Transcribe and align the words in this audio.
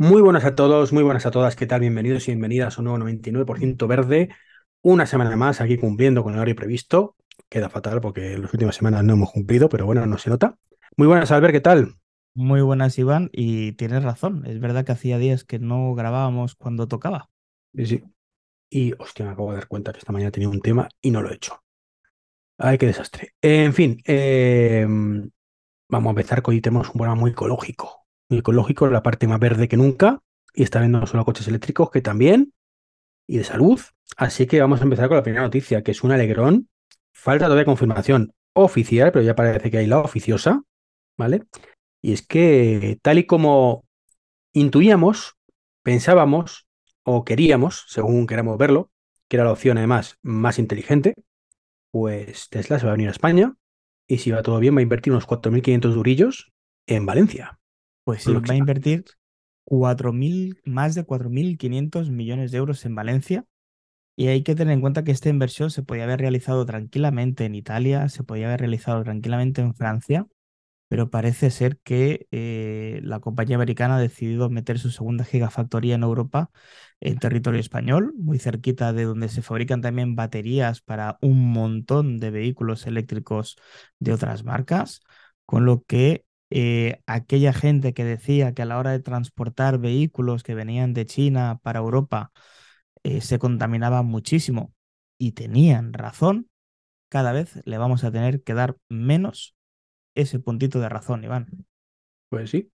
Muy 0.00 0.22
buenas 0.22 0.46
a 0.46 0.54
todos, 0.54 0.94
muy 0.94 1.02
buenas 1.02 1.26
a 1.26 1.30
todas. 1.30 1.56
¿Qué 1.56 1.66
tal? 1.66 1.80
Bienvenidos 1.82 2.26
y 2.26 2.30
bienvenidas 2.30 2.78
a 2.78 2.80
un 2.80 2.86
nuevo 2.86 2.96
99% 3.00 3.86
verde. 3.86 4.30
Una 4.80 5.04
semana 5.04 5.36
más 5.36 5.60
aquí 5.60 5.76
cumpliendo 5.76 6.22
con 6.22 6.32
el 6.32 6.38
horario 6.38 6.56
previsto. 6.56 7.16
Queda 7.50 7.68
fatal 7.68 8.00
porque 8.00 8.32
en 8.32 8.40
las 8.40 8.54
últimas 8.54 8.76
semanas 8.76 9.04
no 9.04 9.12
hemos 9.12 9.30
cumplido, 9.30 9.68
pero 9.68 9.84
bueno, 9.84 10.06
no 10.06 10.16
se 10.16 10.30
nota. 10.30 10.56
Muy 10.96 11.06
buenas, 11.06 11.30
Albert, 11.32 11.52
¿qué 11.52 11.60
tal? 11.60 11.96
Muy 12.32 12.62
buenas, 12.62 12.98
Iván, 12.98 13.28
y 13.30 13.72
tienes 13.72 14.02
razón. 14.02 14.46
Es 14.46 14.58
verdad 14.58 14.86
que 14.86 14.92
hacía 14.92 15.18
días 15.18 15.44
que 15.44 15.58
no 15.58 15.94
grabábamos 15.94 16.54
cuando 16.54 16.88
tocaba. 16.88 17.28
Sí, 17.74 17.84
sí. 17.84 18.02
Y 18.70 18.94
hostia, 18.98 19.26
me 19.26 19.32
acabo 19.32 19.50
de 19.50 19.58
dar 19.58 19.68
cuenta 19.68 19.92
que 19.92 19.98
esta 19.98 20.12
mañana 20.12 20.30
tenía 20.30 20.48
un 20.48 20.62
tema 20.62 20.88
y 21.02 21.10
no 21.10 21.20
lo 21.20 21.30
he 21.30 21.34
hecho. 21.34 21.62
Ay, 22.56 22.78
qué 22.78 22.86
desastre. 22.86 23.34
En 23.42 23.74
fin, 23.74 24.00
eh, 24.06 24.86
vamos 25.90 26.06
a 26.06 26.10
empezar 26.12 26.40
con 26.40 26.54
hoy 26.54 26.62
tenemos 26.62 26.86
un 26.88 26.94
programa 26.94 27.20
muy 27.20 27.32
ecológico 27.32 27.99
ecológico, 28.38 28.88
la 28.88 29.02
parte 29.02 29.26
más 29.26 29.40
verde 29.40 29.68
que 29.68 29.76
nunca, 29.76 30.20
y 30.54 30.62
está 30.62 30.80
viendo 30.80 31.06
solo 31.06 31.24
coches 31.24 31.48
eléctricos, 31.48 31.90
que 31.90 32.00
también, 32.00 32.52
y 33.26 33.38
de 33.38 33.44
salud. 33.44 33.80
Así 34.16 34.46
que 34.46 34.60
vamos 34.60 34.80
a 34.80 34.84
empezar 34.84 35.08
con 35.08 35.16
la 35.16 35.22
primera 35.22 35.44
noticia, 35.44 35.82
que 35.82 35.92
es 35.92 36.02
un 36.02 36.12
alegrón. 36.12 36.68
Falta 37.12 37.46
todavía 37.46 37.64
confirmación 37.64 38.32
oficial, 38.54 39.12
pero 39.12 39.24
ya 39.24 39.34
parece 39.34 39.70
que 39.70 39.78
hay 39.78 39.86
la 39.86 39.98
oficiosa, 40.00 40.62
¿vale? 41.16 41.44
Y 42.02 42.12
es 42.12 42.26
que 42.26 42.98
tal 43.02 43.18
y 43.18 43.26
como 43.26 43.84
intuíamos, 44.52 45.36
pensábamos 45.82 46.66
o 47.04 47.24
queríamos, 47.24 47.84
según 47.88 48.26
queramos 48.26 48.58
verlo, 48.58 48.90
que 49.28 49.36
era 49.36 49.44
la 49.44 49.52
opción 49.52 49.78
además 49.78 50.18
más 50.22 50.58
inteligente, 50.58 51.14
pues 51.92 52.48
Tesla 52.48 52.78
se 52.78 52.86
va 52.86 52.92
a 52.92 52.96
venir 52.96 53.08
a 53.08 53.12
España 53.12 53.54
y 54.08 54.18
si 54.18 54.32
va 54.32 54.42
todo 54.42 54.58
bien 54.58 54.74
va 54.74 54.80
a 54.80 54.82
invertir 54.82 55.12
unos 55.12 55.26
4.500 55.26 55.94
durillos 55.94 56.52
en 56.86 57.06
Valencia. 57.06 57.59
Pues 58.10 58.24
sí, 58.24 58.32
va 58.32 58.54
a 58.54 58.56
invertir 58.56 59.04
4.000, 59.64 60.60
más 60.64 60.94
de 60.96 61.04
4.500 61.04 62.10
millones 62.10 62.50
de 62.50 62.58
euros 62.58 62.84
en 62.84 62.96
Valencia. 62.96 63.44
Y 64.16 64.28
hay 64.28 64.42
que 64.42 64.54
tener 64.54 64.74
en 64.74 64.80
cuenta 64.80 65.04
que 65.04 65.12
esta 65.12 65.28
inversión 65.28 65.70
se 65.70 65.82
podía 65.82 66.04
haber 66.04 66.20
realizado 66.20 66.66
tranquilamente 66.66 67.44
en 67.44 67.54
Italia, 67.54 68.08
se 68.08 68.24
podía 68.24 68.48
haber 68.48 68.60
realizado 68.60 69.02
tranquilamente 69.04 69.62
en 69.62 69.74
Francia, 69.74 70.26
pero 70.88 71.10
parece 71.10 71.50
ser 71.50 71.78
que 71.84 72.26
eh, 72.32 73.00
la 73.04 73.20
compañía 73.20 73.56
americana 73.56 73.96
ha 73.96 74.00
decidido 74.00 74.50
meter 74.50 74.78
su 74.80 74.90
segunda 74.90 75.24
gigafactoría 75.24 75.94
en 75.94 76.02
Europa, 76.02 76.50
en 77.00 77.18
territorio 77.18 77.60
español, 77.60 78.12
muy 78.18 78.38
cerquita 78.40 78.92
de 78.92 79.04
donde 79.04 79.28
se 79.28 79.42
fabrican 79.42 79.82
también 79.82 80.16
baterías 80.16 80.80
para 80.82 81.18
un 81.22 81.52
montón 81.52 82.18
de 82.18 82.30
vehículos 82.32 82.86
eléctricos 82.86 83.56
de 84.00 84.12
otras 84.12 84.44
marcas, 84.44 85.02
con 85.46 85.64
lo 85.64 85.84
que 85.84 86.24
eh, 86.50 87.00
aquella 87.06 87.52
gente 87.52 87.94
que 87.94 88.04
decía 88.04 88.52
que 88.54 88.62
a 88.62 88.66
la 88.66 88.78
hora 88.78 88.90
de 88.90 89.00
transportar 89.00 89.78
vehículos 89.78 90.42
que 90.42 90.54
venían 90.54 90.92
de 90.92 91.06
China 91.06 91.60
para 91.62 91.78
Europa 91.78 92.32
eh, 93.04 93.20
se 93.20 93.38
contaminaba 93.38 94.02
muchísimo 94.02 94.74
y 95.18 95.32
tenían 95.32 95.92
razón, 95.92 96.48
cada 97.08 97.32
vez 97.32 97.60
le 97.64 97.78
vamos 97.78 98.04
a 98.04 98.10
tener 98.10 98.42
que 98.42 98.54
dar 98.54 98.76
menos 98.88 99.54
ese 100.14 100.38
puntito 100.38 100.80
de 100.80 100.88
razón, 100.88 101.24
Iván. 101.24 101.66
Pues 102.28 102.50
sí. 102.50 102.70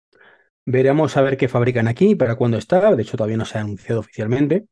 Veremos 0.64 1.16
a 1.16 1.22
ver 1.22 1.36
qué 1.36 1.48
fabrican 1.48 1.88
aquí, 1.88 2.14
para 2.14 2.36
cuándo 2.36 2.58
está. 2.58 2.94
De 2.94 3.02
hecho, 3.02 3.16
todavía 3.16 3.36
no 3.36 3.44
se 3.44 3.58
ha 3.58 3.60
anunciado 3.60 4.00
oficialmente. 4.00 4.66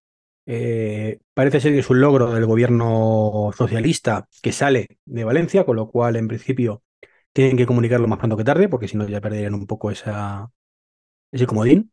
Eh, 0.46 1.20
parece 1.32 1.60
ser 1.60 1.72
que 1.72 1.78
es 1.78 1.90
un 1.90 2.00
logro 2.00 2.32
del 2.32 2.46
gobierno 2.46 3.50
socialista 3.56 4.28
que 4.42 4.52
sale 4.52 4.98
de 5.04 5.24
Valencia, 5.24 5.64
con 5.64 5.76
lo 5.76 5.90
cual, 5.90 6.16
en 6.16 6.28
principio, 6.28 6.82
tienen 7.34 7.56
que 7.58 7.66
comunicarlo 7.66 8.08
más 8.08 8.18
pronto 8.18 8.36
que 8.38 8.44
tarde, 8.44 8.68
porque 8.68 8.88
si 8.88 8.96
no 8.96 9.06
ya 9.08 9.20
perderían 9.20 9.54
un 9.54 9.66
poco 9.66 9.90
esa, 9.90 10.50
ese 11.32 11.46
comodín. 11.46 11.92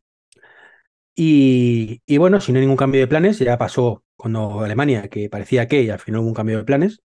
Y, 1.14 2.00
bueno, 2.16 2.40
si 2.40 2.52
no 2.52 2.58
hay 2.58 2.62
ningún 2.62 2.76
cambio 2.76 3.00
de 3.00 3.06
planes, 3.06 3.38
ya 3.38 3.58
pasó 3.58 4.04
cuando 4.16 4.60
Alemania, 4.60 5.08
que 5.08 5.28
parecía 5.28 5.68
que 5.68 5.82
y 5.82 5.90
al 5.90 5.98
final 5.98 6.20
hubo 6.20 6.28
un 6.28 6.34
cambio 6.34 6.58
de 6.58 6.64
planes, 6.64 7.02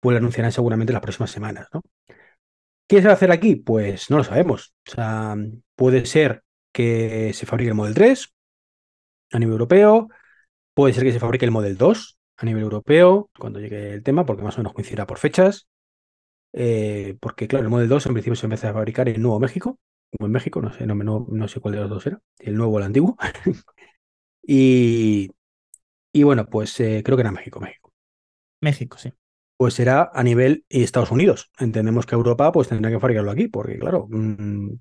pues 0.00 0.14
lo 0.14 0.18
anunciarán 0.18 0.50
seguramente 0.50 0.92
las 0.92 1.02
próximas 1.02 1.30
semanas. 1.30 1.68
¿Qué 2.88 3.00
se 3.00 3.06
va 3.06 3.12
a 3.12 3.14
hacer 3.14 3.30
aquí? 3.30 3.56
Pues 3.56 4.10
no 4.10 4.16
lo 4.16 4.24
sabemos. 4.24 4.74
Puede 5.76 6.06
ser 6.06 6.42
que 6.72 7.32
se 7.34 7.46
fabrique 7.46 7.68
el 7.68 7.74
Model 7.74 7.94
3 7.94 8.32
a 9.32 9.38
nivel 9.38 9.52
europeo, 9.52 10.08
puede 10.74 10.94
ser 10.94 11.04
que 11.04 11.12
se 11.12 11.20
fabrique 11.20 11.44
el 11.44 11.50
Model 11.50 11.76
2 11.76 12.18
a 12.38 12.46
nivel 12.46 12.62
europeo 12.62 13.30
cuando 13.38 13.60
llegue 13.60 13.92
el 13.92 14.02
tema, 14.02 14.26
porque 14.26 14.42
más 14.42 14.56
o 14.56 14.58
menos 14.58 14.72
coincidirá 14.72 15.06
por 15.06 15.18
fechas. 15.18 15.68
Eh, 16.52 17.16
porque 17.20 17.48
claro, 17.48 17.64
el 17.64 17.70
Model 17.70 17.88
2 17.88 18.06
en 18.06 18.12
principio 18.12 18.36
se 18.36 18.46
empezó 18.46 18.68
a 18.68 18.72
fabricar 18.72 19.08
en 19.08 19.22
Nuevo 19.22 19.40
México, 19.40 19.78
o 20.18 20.26
en 20.26 20.32
México, 20.32 20.60
no 20.60 20.72
sé, 20.72 20.86
no, 20.86 20.94
no, 20.94 21.48
sé 21.48 21.60
cuál 21.60 21.74
de 21.74 21.80
los 21.80 21.90
dos 21.90 22.06
era, 22.06 22.20
el 22.38 22.54
nuevo 22.56 22.74
o 22.74 22.78
el 22.78 22.84
antiguo. 22.84 23.16
y, 24.42 25.30
y 26.12 26.22
bueno, 26.22 26.46
pues 26.46 26.78
eh, 26.80 27.02
creo 27.04 27.16
que 27.16 27.22
era 27.22 27.32
México, 27.32 27.60
México. 27.60 27.92
México, 28.60 28.98
sí. 28.98 29.12
Pues 29.56 29.74
será 29.74 30.10
a 30.12 30.22
nivel 30.22 30.64
Estados 30.68 31.10
Unidos. 31.10 31.50
Entendemos 31.58 32.06
que 32.06 32.14
Europa 32.14 32.52
pues 32.52 32.68
tendrá 32.68 32.90
que 32.90 33.00
fabricarlo 33.00 33.30
aquí, 33.30 33.48
porque 33.48 33.78
claro, 33.78 34.06
mm, 34.10 34.74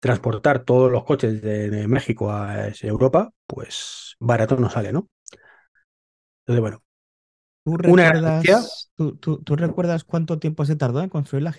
transportar 0.00 0.64
todos 0.64 0.90
los 0.90 1.04
coches 1.04 1.42
de, 1.42 1.86
México 1.88 2.30
a 2.32 2.68
Europa, 2.82 3.32
pues 3.46 4.16
barato 4.20 4.56
no 4.56 4.70
sale, 4.70 4.92
¿no? 4.92 5.08
Entonces, 6.42 6.60
bueno, 6.60 6.82
¿Tú 7.68 7.76
recuerdas, 7.76 8.90
tú, 8.96 9.56
recuerdas 9.56 10.04
cuánto 10.04 10.38
tiempo 10.38 10.64
se 10.64 10.76
tardó 10.76 11.02
en 11.02 11.10
construir 11.10 11.42
la, 11.42 11.54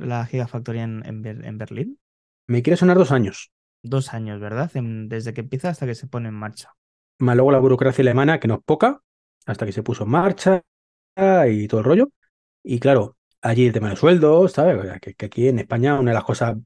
la 0.00 0.26
gigafactoría 0.26 0.84
en, 0.84 1.02
en, 1.04 1.58
Berlín? 1.58 1.98
Me 2.46 2.62
quiere 2.62 2.76
sonar 2.76 2.96
dos 2.96 3.10
años. 3.10 3.50
Dos 3.82 4.14
años, 4.14 4.40
¿verdad? 4.40 4.70
desde 4.72 5.34
que 5.34 5.40
empieza 5.40 5.70
hasta 5.70 5.86
que 5.86 5.94
se 5.94 6.06
pone 6.06 6.28
en 6.28 6.34
marcha. 6.34 6.74
Más 7.18 7.34
luego 7.34 7.50
la 7.50 7.58
burocracia 7.58 8.02
alemana, 8.02 8.38
que 8.38 8.46
no 8.46 8.54
es 8.54 8.60
poca, 8.64 9.02
hasta 9.46 9.66
que 9.66 9.72
se 9.72 9.82
puso 9.82 10.04
en 10.04 10.10
marcha 10.10 10.62
y 11.48 11.66
todo 11.66 11.80
el 11.80 11.86
rollo. 11.86 12.10
Y 12.62 12.78
claro, 12.78 13.16
allí 13.42 13.66
el 13.66 13.72
tema 13.72 13.88
de 13.88 13.94
los 13.94 14.00
sueldos, 14.00 14.52
¿sabes? 14.52 15.00
Que, 15.00 15.26
aquí 15.26 15.48
en 15.48 15.58
España 15.58 15.98
una 15.98 16.12
de 16.12 16.14
las 16.14 16.24
cosas 16.24 16.56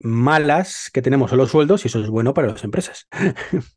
malas 0.00 0.90
que 0.92 1.02
tenemos 1.02 1.30
son 1.30 1.38
los 1.38 1.50
sueldos 1.50 1.84
y 1.84 1.88
eso 1.88 2.00
es 2.00 2.08
bueno 2.08 2.34
para 2.34 2.48
las 2.48 2.64
empresas. 2.64 3.08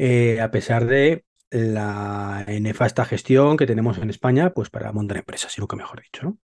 Eh, 0.00 0.40
a 0.40 0.52
pesar 0.52 0.86
de 0.86 1.24
la 1.50 2.44
nefasta 2.60 3.04
gestión 3.04 3.56
que 3.56 3.66
tenemos 3.66 3.98
en 3.98 4.10
España, 4.10 4.52
pues 4.52 4.70
para 4.70 4.92
montar 4.92 5.18
empresas, 5.18 5.52
si 5.52 5.60
nunca 5.60 5.76
mejor 5.76 6.02
dicho, 6.02 6.22
¿no? 6.24 6.38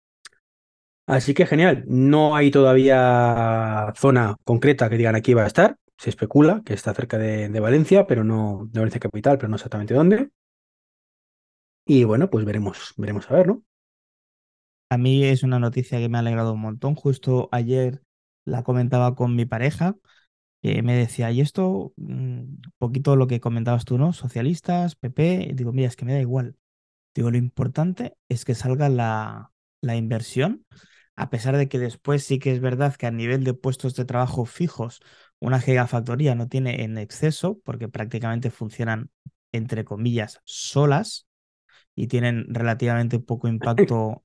Así 1.05 1.33
que 1.33 1.45
genial, 1.45 1.83
no 1.87 2.35
hay 2.35 2.49
todavía 2.49 3.91
zona 3.97 4.37
concreta 4.45 4.89
que 4.89 4.97
digan 4.97 5.15
aquí 5.15 5.33
va 5.33 5.43
a 5.43 5.47
estar, 5.47 5.77
se 5.97 6.09
especula 6.09 6.61
que 6.65 6.73
está 6.73 6.93
cerca 6.93 7.17
de, 7.17 7.59
Valencia, 7.59 8.07
pero 8.07 8.23
no, 8.23 8.67
de 8.71 8.79
Valencia 8.79 9.01
capital, 9.01 9.37
pero 9.37 9.49
no 9.49 9.55
exactamente 9.55 9.93
dónde. 9.93 10.29
Y 11.85 12.05
bueno, 12.05 12.29
pues 12.29 12.45
veremos, 12.45 12.93
veremos 12.95 13.29
a 13.29 13.33
ver, 13.33 13.47
¿no? 13.47 13.63
A 14.89 14.97
mí 14.97 15.25
es 15.25 15.43
una 15.43 15.59
noticia 15.59 15.99
que 15.99 16.07
me 16.07 16.17
ha 16.17 16.19
alegrado 16.21 16.53
un 16.53 16.61
montón. 16.61 16.95
Justo 16.95 17.49
ayer 17.51 18.01
la 18.45 18.63
comentaba 18.63 19.15
con 19.15 19.35
mi 19.35 19.45
pareja 19.45 19.95
me 20.63 20.95
decía, 20.95 21.31
y 21.31 21.41
esto, 21.41 21.93
un 21.97 22.57
mm, 22.61 22.71
poquito 22.77 23.15
lo 23.15 23.27
que 23.27 23.41
comentabas 23.41 23.85
tú, 23.85 23.97
¿no? 23.97 24.13
Socialistas, 24.13 24.95
PP, 24.95 25.51
digo, 25.55 25.73
mira, 25.73 25.89
es 25.89 25.95
que 25.95 26.05
me 26.05 26.13
da 26.13 26.21
igual. 26.21 26.55
Digo, 27.15 27.31
lo 27.31 27.37
importante 27.37 28.15
es 28.29 28.45
que 28.45 28.55
salga 28.55 28.89
la, 28.89 29.51
la 29.81 29.95
inversión, 29.95 30.65
a 31.15 31.29
pesar 31.29 31.57
de 31.57 31.69
que 31.69 31.79
después 31.79 32.23
sí 32.23 32.39
que 32.39 32.51
es 32.51 32.61
verdad 32.61 32.95
que 32.95 33.07
a 33.07 33.11
nivel 33.11 33.43
de 33.43 33.53
puestos 33.53 33.95
de 33.95 34.05
trabajo 34.05 34.45
fijos, 34.45 35.01
una 35.39 35.59
gigafactoría 35.59 36.35
no 36.35 36.47
tiene 36.47 36.83
en 36.83 36.97
exceso, 36.97 37.59
porque 37.63 37.89
prácticamente 37.89 38.49
funcionan, 38.49 39.11
entre 39.51 39.83
comillas, 39.83 40.41
solas 40.45 41.27
y 41.95 42.07
tienen 42.07 42.45
relativamente 42.49 43.19
poco 43.19 43.47
impacto. 43.49 44.23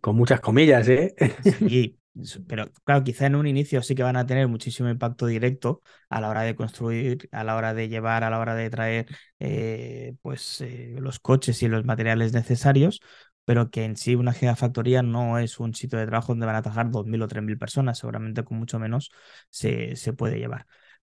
Con 0.00 0.16
muchas 0.16 0.40
comillas, 0.40 0.88
¿eh? 0.88 1.14
Sí, 1.42 1.97
pero 2.46 2.66
claro, 2.84 3.04
quizá 3.04 3.26
en 3.26 3.36
un 3.36 3.46
inicio 3.46 3.82
sí 3.82 3.94
que 3.94 4.02
van 4.02 4.16
a 4.16 4.26
tener 4.26 4.48
muchísimo 4.48 4.88
impacto 4.88 5.26
directo 5.26 5.82
a 6.08 6.20
la 6.20 6.28
hora 6.28 6.42
de 6.42 6.56
construir, 6.56 7.28
a 7.32 7.44
la 7.44 7.56
hora 7.56 7.74
de 7.74 7.88
llevar, 7.88 8.24
a 8.24 8.30
la 8.30 8.38
hora 8.38 8.54
de 8.54 8.70
traer 8.70 9.06
eh, 9.38 10.14
pues, 10.22 10.60
eh, 10.60 10.96
los 10.98 11.20
coches 11.20 11.62
y 11.62 11.68
los 11.68 11.84
materiales 11.84 12.32
necesarios, 12.32 13.00
pero 13.44 13.70
que 13.70 13.84
en 13.84 13.96
sí 13.96 14.14
una 14.14 14.32
gigafactoría 14.32 15.02
no 15.02 15.38
es 15.38 15.60
un 15.60 15.74
sitio 15.74 15.98
de 15.98 16.06
trabajo 16.06 16.32
donde 16.32 16.46
van 16.46 16.56
a 16.56 16.62
trabajar 16.62 16.90
2.000 16.90 17.22
o 17.22 17.28
3.000 17.28 17.58
personas, 17.58 17.98
seguramente 17.98 18.44
con 18.44 18.58
mucho 18.58 18.78
menos 18.78 19.10
se, 19.50 19.96
se 19.96 20.12
puede 20.12 20.38
llevar. 20.38 20.66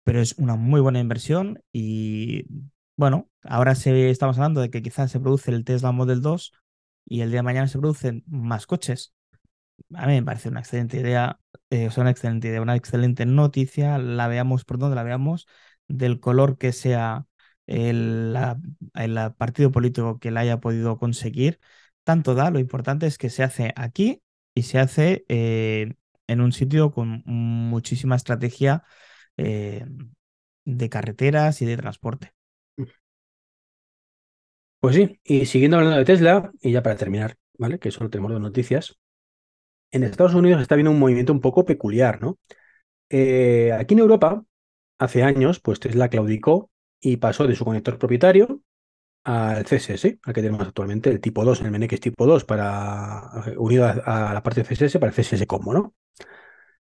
Pero 0.04 0.22
es 0.22 0.34
una 0.38 0.56
muy 0.56 0.82
buena 0.82 1.00
inversión 1.00 1.62
y 1.72 2.46
bueno, 2.96 3.30
ahora 3.44 3.76
se, 3.76 4.10
estamos 4.10 4.38
hablando 4.38 4.62
de 4.62 4.70
que 4.70 4.82
quizás 4.82 5.12
se 5.12 5.20
produce 5.20 5.52
el 5.52 5.64
Tesla 5.64 5.92
Model 5.92 6.22
2 6.22 6.54
y 7.06 7.22
el 7.22 7.30
día 7.30 7.40
de 7.40 7.44
mañana 7.44 7.68
se 7.68 7.80
producen 7.80 8.24
más 8.28 8.66
coches 8.68 9.14
a 9.96 10.08
mí 10.08 10.14
me 10.14 10.24
parece 10.24 10.50
una 10.50 10.60
excelente 10.62 10.98
idea, 10.98 11.40
eh, 11.70 11.90
una 11.98 12.10
excelente 12.12 12.48
idea, 12.48 12.62
una 12.62 12.76
excelente 12.76 13.26
noticia, 13.26 13.98
la 13.98 14.28
veamos 14.28 14.66
por 14.66 14.78
donde 14.78 14.96
la 14.96 15.04
veamos, 15.04 15.48
del 15.88 16.20
color 16.20 16.58
que 16.58 16.72
sea 16.72 17.26
el, 17.68 18.36
partido 19.38 19.72
político 19.72 20.20
que 20.20 20.32
la 20.32 20.42
haya 20.42 20.60
podido 20.60 20.98
conseguir, 20.98 21.60
tanto 22.04 22.36
da, 22.36 22.52
lo 22.52 22.60
importante 22.60 23.08
es 23.08 23.18
que 23.18 23.30
se 23.30 23.44
hace 23.44 23.74
aquí 23.76 24.22
y 24.54 24.64
se 24.64 24.80
hace 24.80 25.26
eh, 25.30 25.94
en 26.28 26.42
un 26.42 26.52
sitio 26.52 26.92
con 26.92 27.24
muchísima 27.26 28.16
estrategia 28.16 28.84
eh, 29.38 29.86
de 30.66 30.90
carreteras 30.90 31.62
y 31.62 31.66
de 31.66 31.78
transporte. 31.78 32.34
Pues 34.80 34.96
sí, 34.96 35.20
y 35.24 35.46
siguiendo 35.46 35.78
hablando 35.78 35.98
de 35.98 36.06
Tesla, 36.06 36.52
y 36.62 36.74
ya 36.74 36.84
para 36.84 36.98
terminar, 36.98 37.38
¿vale? 37.58 37.80
Que 37.80 37.90
solo 37.90 38.10
tenemos 38.10 38.34
dos 38.34 38.42
noticias. 38.42 38.98
En 39.94 40.04
Estados 40.04 40.34
Unidos 40.34 40.60
está 40.60 40.74
habiendo 40.74 40.90
un 40.90 40.98
movimiento 40.98 41.32
un 41.32 41.40
poco 41.40 41.66
peculiar, 41.66 42.20
¿no? 42.20 42.40
Eh, 43.10 43.72
aquí 43.74 43.94
en 43.94 44.00
Europa, 44.00 44.44
hace 44.98 45.22
años, 45.22 45.60
pues 45.60 45.80
Tesla 45.80 46.10
claudicó 46.10 46.72
y 47.00 47.18
pasó 47.18 47.46
de 47.46 47.56
su 47.56 47.64
conector 47.64 48.00
propietario 48.00 48.62
al 49.24 49.66
CSS, 49.66 50.18
al 50.24 50.34
que 50.34 50.42
tenemos 50.42 50.68
actualmente, 50.68 51.12
el 51.12 51.22
tipo 51.22 51.46
2, 51.46 51.62
el 51.62 51.68
MNX 51.68 52.00
tipo 52.00 52.26
2, 52.26 52.44
para, 52.44 53.30
unido 53.58 53.86
a, 53.86 54.34
la 54.34 54.42
parte 54.42 54.64
CSS 54.64 54.98
para 54.98 55.12
el 55.12 55.16
CSS 55.16 55.46
Combo, 55.46 55.74
¿no? 55.74 55.94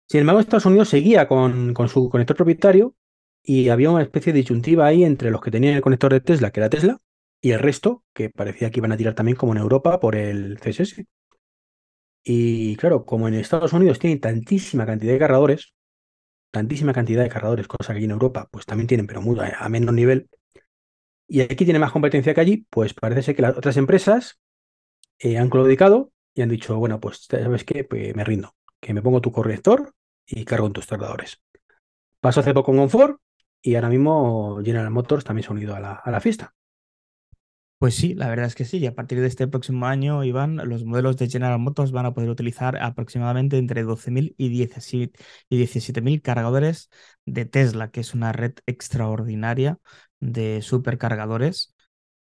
Sin 0.07 0.21
embargo, 0.21 0.41
Estados 0.41 0.67
Unidos 0.67 0.91
seguía 0.91 1.27
con, 1.27 1.73
con, 1.73 1.89
su 1.89 2.11
conector 2.11 2.37
propietario 2.37 2.95
y 3.43 3.71
había 3.71 3.91
una 3.91 4.03
especie 4.03 4.35
de 4.35 4.41
disyuntiva 4.41 4.87
ahí 4.87 5.05
entre 5.05 5.31
los 5.31 5.41
que 5.41 5.51
tenían 5.51 5.75
el 5.75 5.81
conector 5.81 6.13
de 6.13 6.21
Tesla, 6.21 6.51
que 6.51 6.61
era 6.61 6.69
Tesla, 6.69 6.99
y 7.41 7.53
el 7.53 7.61
resto, 7.61 8.05
que 8.13 8.29
parecía 8.29 8.71
que 8.71 8.81
iban 8.81 8.93
a 8.93 8.99
tirar 8.99 9.15
también 9.15 9.37
como 9.37 9.53
en 9.53 9.59
Europa 9.59 10.01
por 10.01 10.17
el 10.17 10.59
CSS. 10.61 11.07
Y 12.23 12.77
claro, 12.77 13.05
como 13.05 13.29
en 13.29 13.35
Estados 13.35 13.73
Unidos 13.73 13.99
tienen 13.99 14.21
tantísima 14.21 14.87
cantidad 14.87 15.13
de 15.13 15.19
cargadores, 15.19 15.75
tantísima 16.51 16.93
cantidad 16.93 17.23
de 17.23 17.29
cargadores, 17.29 17.69
cosa 17.69 17.93
que 17.93 17.99
aquí 17.99 18.05
en 18.05 18.11
Europa 18.11 18.49
pues 18.51 18.67
también 18.67 18.87
tienen, 18.87 19.07
pero 19.07 19.23
muy 19.23 19.39
a, 19.41 19.69
menos 19.69 19.95
nivel, 19.95 20.29
y 21.27 21.41
aquí 21.43 21.65
tiene 21.65 21.79
más 21.79 21.93
competencia 21.93 22.35
que 22.35 22.41
allí, 22.41 22.67
pues 22.71 22.93
parece 22.93 23.23
ser 23.23 23.37
que 23.37 23.43
las 23.43 23.57
otras 23.57 23.77
empresas 23.77 24.41
eh, 25.19 25.39
han 25.39 25.49
claudicado 25.49 26.13
y 26.35 26.43
han 26.43 26.49
dicho, 26.49 26.77
bueno, 26.77 27.01
pues 27.01 27.27
sabes 27.29 27.65
qué, 27.65 27.85
pues 27.85 28.15
me 28.17 28.25
rindo, 28.25 28.55
que 28.81 28.93
me 28.93 29.03
pongo 29.03 29.21
tu 29.21 29.31
corrector 29.31 29.95
y 30.27 30.45
cargo 30.45 30.67
en 30.67 30.73
tus 30.73 30.87
cargadores. 30.87 31.41
Pasó 32.21 32.41
hace 32.41 32.53
poco 32.53 32.75
con 32.75 32.91
Ford 32.91 33.17
y 33.63 33.77
ahora 33.77 33.89
mismo 33.89 34.61
General 34.65 34.91
Motors 34.91 35.25
también 35.25 35.45
se 35.45 35.51
ha 35.51 35.53
unido 35.53 35.75
a 35.75 35.81
la, 35.81 35.93
a 35.93 36.11
la 36.11 36.21
fiesta. 36.21 36.55
Pues 37.81 37.95
sí, 37.95 38.13
la 38.15 38.29
verdad 38.29 38.45
es 38.47 38.55
que 38.55 38.67
sí. 38.67 38.77
Y 38.79 38.87
a 38.87 38.95
partir 38.95 39.21
de 39.21 39.27
este 39.27 39.49
próximo 39.49 39.87
año, 39.87 40.23
Iván, 40.23 40.57
los 40.69 40.85
modelos 40.85 41.17
de 41.17 41.31
General 41.31 41.59
Motors 41.59 41.93
van 41.93 42.05
a 42.05 42.13
poder 42.13 42.29
utilizar 42.29 42.77
aproximadamente 42.77 43.57
entre 43.57 43.85
12.000 43.85 44.35
y 44.37 44.51
17.000 44.51 46.21
cargadores 46.21 46.91
de 47.25 47.47
Tesla, 47.47 47.91
que 47.91 48.01
es 48.01 48.13
una 48.13 48.33
red 48.33 48.53
extraordinaria 48.67 49.79
de 50.21 50.61
supercargadores. 50.61 51.75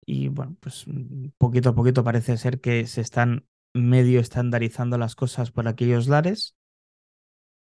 Y 0.07 0.29
bueno, 0.29 0.57
pues 0.61 0.85
mm, 0.87 1.29
poquito 1.37 1.69
a 1.71 1.75
poquito 1.75 2.05
parece 2.05 2.39
ser 2.39 2.61
que 2.61 2.87
se 2.87 3.03
están 3.03 3.47
medio 3.75 4.21
estandarizando 4.21 4.97
las 4.97 5.15
cosas 5.15 5.51
por 5.51 5.69
aquellos 5.69 6.09
lares. 6.09 6.56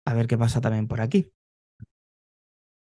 A 0.06 0.14
ver 0.14 0.28
qué 0.28 0.38
pasa 0.38 0.62
también 0.62 0.88
por 0.88 1.02
aquí. 1.02 1.32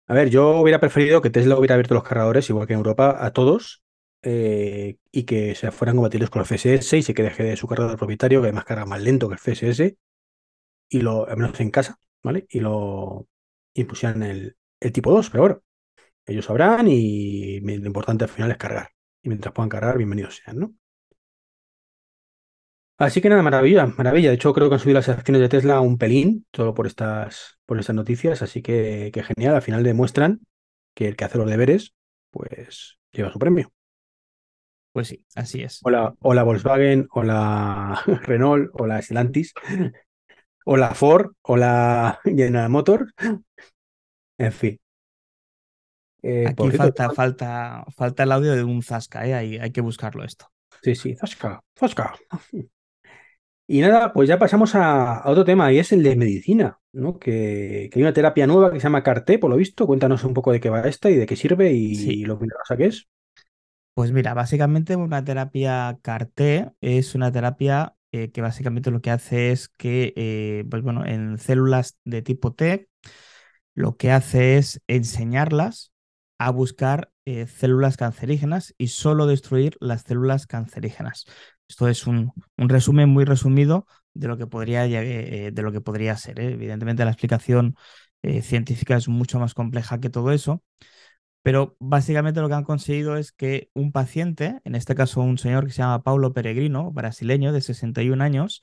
A 0.07 0.13
ver, 0.13 0.29
yo 0.29 0.59
hubiera 0.59 0.79
preferido 0.79 1.21
que 1.21 1.31
Tesla 1.31 1.57
hubiera 1.57 1.73
abierto 1.75 1.95
los 1.95 2.03
cargadores, 2.03 2.49
igual 2.49 2.67
que 2.67 2.73
en 2.73 2.79
Europa, 2.79 3.17
a 3.19 3.31
todos 3.31 3.82
eh, 4.23 4.97
y 5.11 5.23
que 5.23 5.55
se 5.55 5.71
fueran 5.71 5.95
compatibles 5.97 6.29
con 6.29 6.41
el 6.41 6.47
CSS 6.47 6.97
y 6.97 7.03
se 7.03 7.13
que 7.13 7.23
deje 7.23 7.43
de 7.43 7.57
su 7.57 7.67
cargador 7.67 7.97
propietario, 7.97 8.41
que 8.41 8.47
además 8.47 8.65
carga 8.65 8.85
más 8.85 9.01
lento 9.01 9.29
que 9.29 9.35
el 9.35 9.39
CSS, 9.39 9.97
y 10.89 11.01
lo, 11.01 11.27
al 11.27 11.37
menos 11.37 11.59
en 11.59 11.71
casa, 11.71 11.99
¿vale? 12.23 12.45
Y 12.49 12.59
lo 12.61 13.27
impusieran 13.75 14.23
el, 14.23 14.57
el 14.79 14.91
tipo 14.91 15.11
2, 15.11 15.29
pero 15.29 15.43
bueno, 15.43 15.63
ellos 16.25 16.45
sabrán 16.45 16.87
y 16.89 17.59
lo 17.61 17.87
importante 17.87 18.25
al 18.25 18.29
final 18.29 18.51
es 18.51 18.57
cargar. 18.57 18.89
Y 19.23 19.29
mientras 19.29 19.53
puedan 19.53 19.69
cargar, 19.69 19.97
bienvenidos 19.97 20.37
sean, 20.37 20.59
¿no? 20.59 20.75
Así 22.97 23.21
que 23.21 23.29
nada, 23.29 23.41
maravilla, 23.41 23.85
maravilla. 23.87 24.29
De 24.29 24.35
hecho, 24.35 24.53
creo 24.53 24.69
que 24.69 24.75
han 24.75 24.79
subido 24.79 24.99
las 24.99 25.09
acciones 25.09 25.41
de 25.41 25.49
Tesla 25.49 25.81
un 25.81 25.97
pelín, 25.97 26.45
todo 26.51 26.73
por 26.73 26.87
estas, 26.87 27.59
por 27.65 27.79
estas 27.79 27.95
noticias. 27.95 28.41
Así 28.41 28.61
que, 28.61 29.11
que 29.13 29.23
genial. 29.23 29.55
Al 29.55 29.61
final 29.61 29.83
demuestran 29.83 30.41
que 30.93 31.07
el 31.07 31.15
que 31.15 31.25
hace 31.25 31.37
los 31.37 31.49
deberes, 31.49 31.95
pues 32.31 32.97
lleva 33.11 33.31
su 33.31 33.39
premio. 33.39 33.72
Pues 34.93 35.07
sí, 35.07 35.25
así 35.35 35.63
es. 35.63 35.79
Hola, 35.83 36.13
hola 36.19 36.43
Volkswagen, 36.43 37.07
hola 37.11 37.99
Renault, 38.27 38.69
hola 38.73 39.01
Stellantis, 39.01 39.51
hola 40.65 40.93
Ford, 40.93 41.31
hola 41.41 42.19
General 42.23 42.69
Motors. 42.69 43.11
En 44.37 44.51
fin. 44.51 44.79
Eh, 46.21 46.45
Aquí 46.47 46.69
falta, 46.71 47.09
falta, 47.09 47.85
falta 47.95 48.23
el 48.23 48.31
audio 48.31 48.53
de 48.53 48.63
un 48.63 48.83
Zasca, 48.83 49.27
¿eh? 49.27 49.33
hay, 49.33 49.57
hay 49.57 49.71
que 49.71 49.81
buscarlo 49.81 50.23
esto. 50.23 50.45
Sí, 50.83 50.93
sí, 50.93 51.15
Zasca, 51.15 51.63
Zasca. 51.75 52.13
Y 53.65 53.81
nada, 53.81 54.13
pues 54.13 54.29
ya 54.29 54.37
pasamos 54.37 54.75
a, 54.75 55.23
otro 55.25 55.43
tema, 55.43 55.73
y 55.73 55.79
es 55.79 55.91
el 55.91 56.03
de 56.03 56.15
medicina, 56.15 56.79
¿no? 56.91 57.17
Que, 57.17 57.89
hay 57.91 58.01
una 58.01 58.13
terapia 58.13 58.45
nueva 58.45 58.71
que 58.71 58.79
se 58.79 58.83
llama 58.83 59.01
CARTE, 59.01 59.39
por 59.39 59.49
lo 59.49 59.55
visto. 59.55 59.87
Cuéntanos 59.87 60.23
un 60.23 60.35
poco 60.35 60.51
de 60.51 60.59
qué 60.59 60.69
va 60.69 60.81
esta 60.81 61.09
y 61.09 61.15
de 61.15 61.25
qué 61.25 61.35
sirve 61.35 61.71
y, 61.71 62.25
lo 62.25 62.37
que 62.37 62.45
pasa 62.47 62.77
que 62.77 62.85
es. 62.85 63.07
Pues 63.93 64.11
mira, 64.11 64.33
básicamente 64.33 64.95
una 64.95 65.23
terapia 65.23 65.99
CAR-T 66.01 66.71
es 66.81 67.13
una 67.13 67.31
terapia 67.31 67.95
eh, 68.11 68.31
que 68.31 68.41
básicamente 68.41 68.89
lo 68.89 69.01
que 69.01 69.11
hace 69.11 69.51
es 69.51 69.69
que, 69.69 70.13
eh, 70.15 70.65
pues 70.69 70.81
bueno, 70.81 71.05
en 71.05 71.37
células 71.37 71.97
de 72.03 72.23
tipo 72.23 72.53
T, 72.53 72.89
lo 73.75 73.97
que 73.97 74.11
hace 74.11 74.57
es 74.57 74.81
enseñarlas 74.87 75.91
a 76.39 76.49
buscar 76.49 77.11
eh, 77.25 77.45
células 77.47 77.97
cancerígenas 77.97 78.73
y 78.79 78.87
solo 78.87 79.27
destruir 79.27 79.77
las 79.79 80.01
células 80.03 80.47
cancerígenas. 80.47 81.25
Esto 81.67 81.87
es 81.87 82.07
un, 82.07 82.33
resumen 82.57 83.09
muy 83.09 83.25
resumido 83.25 83.85
de 84.15 84.27
lo 84.27 84.37
que 84.37 84.47
podría, 84.47 84.83
de 84.87 85.53
lo 85.55 85.71
que 85.71 85.81
podría 85.81 86.17
ser. 86.17 86.39
Evidentemente 86.39 87.05
la 87.05 87.11
explicación 87.11 87.75
científica 88.41 88.95
es 88.95 89.07
mucho 89.07 89.39
más 89.39 89.53
compleja 89.53 89.99
que 89.99 90.09
todo 90.09 90.31
eso, 90.31 90.63
pero 91.43 91.75
básicamente 91.79 92.41
lo 92.41 92.49
que 92.49 92.55
han 92.55 92.63
conseguido 92.63 93.17
es 93.17 93.31
que 93.31 93.69
un 93.73 93.91
paciente, 93.91 94.61
en 94.63 94.75
este 94.75 94.95
caso 94.95 95.21
un 95.21 95.37
señor 95.37 95.65
que 95.65 95.71
se 95.73 95.79
llama 95.79 96.03
Paulo 96.03 96.33
Peregrino, 96.33 96.91
brasileño 96.91 97.53
de 97.53 97.61
61 97.61 98.21
años, 98.21 98.61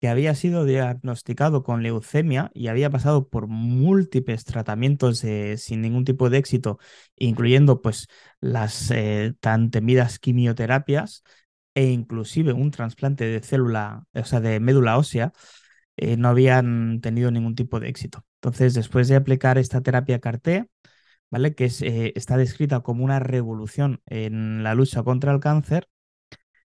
que 0.00 0.08
había 0.08 0.34
sido 0.34 0.64
diagnosticado 0.64 1.62
con 1.64 1.82
leucemia 1.82 2.50
y 2.54 2.68
había 2.68 2.90
pasado 2.90 3.28
por 3.28 3.48
múltiples 3.48 4.44
tratamientos 4.44 5.24
sin 5.56 5.80
ningún 5.80 6.04
tipo 6.04 6.30
de 6.30 6.38
éxito, 6.38 6.78
incluyendo 7.16 7.82
pues 7.82 8.06
las 8.40 8.90
eh, 8.92 9.34
tan 9.40 9.70
temidas 9.70 10.18
quimioterapias 10.20 11.24
e 11.74 11.86
inclusive 11.86 12.52
un 12.52 12.70
trasplante 12.70 13.24
de 13.24 13.40
célula, 13.40 14.04
o 14.14 14.24
sea, 14.24 14.40
de 14.40 14.60
médula 14.60 14.98
ósea, 14.98 15.32
eh, 15.96 16.16
no 16.16 16.28
habían 16.28 17.00
tenido 17.00 17.30
ningún 17.30 17.54
tipo 17.54 17.80
de 17.80 17.88
éxito. 17.88 18.24
Entonces, 18.36 18.74
después 18.74 19.08
de 19.08 19.16
aplicar 19.16 19.58
esta 19.58 19.80
terapia 19.80 20.20
CAR-T, 20.20 20.66
¿vale? 21.30 21.54
Que 21.54 21.66
eh, 21.82 22.12
está 22.16 22.36
descrita 22.36 22.80
como 22.80 23.04
una 23.04 23.20
revolución 23.20 24.00
en 24.06 24.62
la 24.62 24.74
lucha 24.74 25.02
contra 25.02 25.32
el 25.32 25.40
cáncer, 25.40 25.88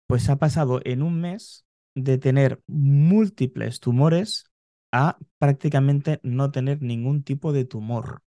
pues 0.07 0.29
ha 0.29 0.37
pasado 0.37 0.81
en 0.85 1.03
un 1.03 1.21
mes 1.21 1.67
de 1.95 2.19
tener 2.19 2.63
múltiples 2.67 3.81
tumores 3.81 4.47
a 4.93 5.19
prácticamente 5.39 6.21
no 6.23 6.51
tener 6.51 6.83
ningún 6.83 7.23
tipo 7.23 7.53
de 7.53 7.65
tumor. 7.65 8.23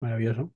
maravilloso. 0.00 0.50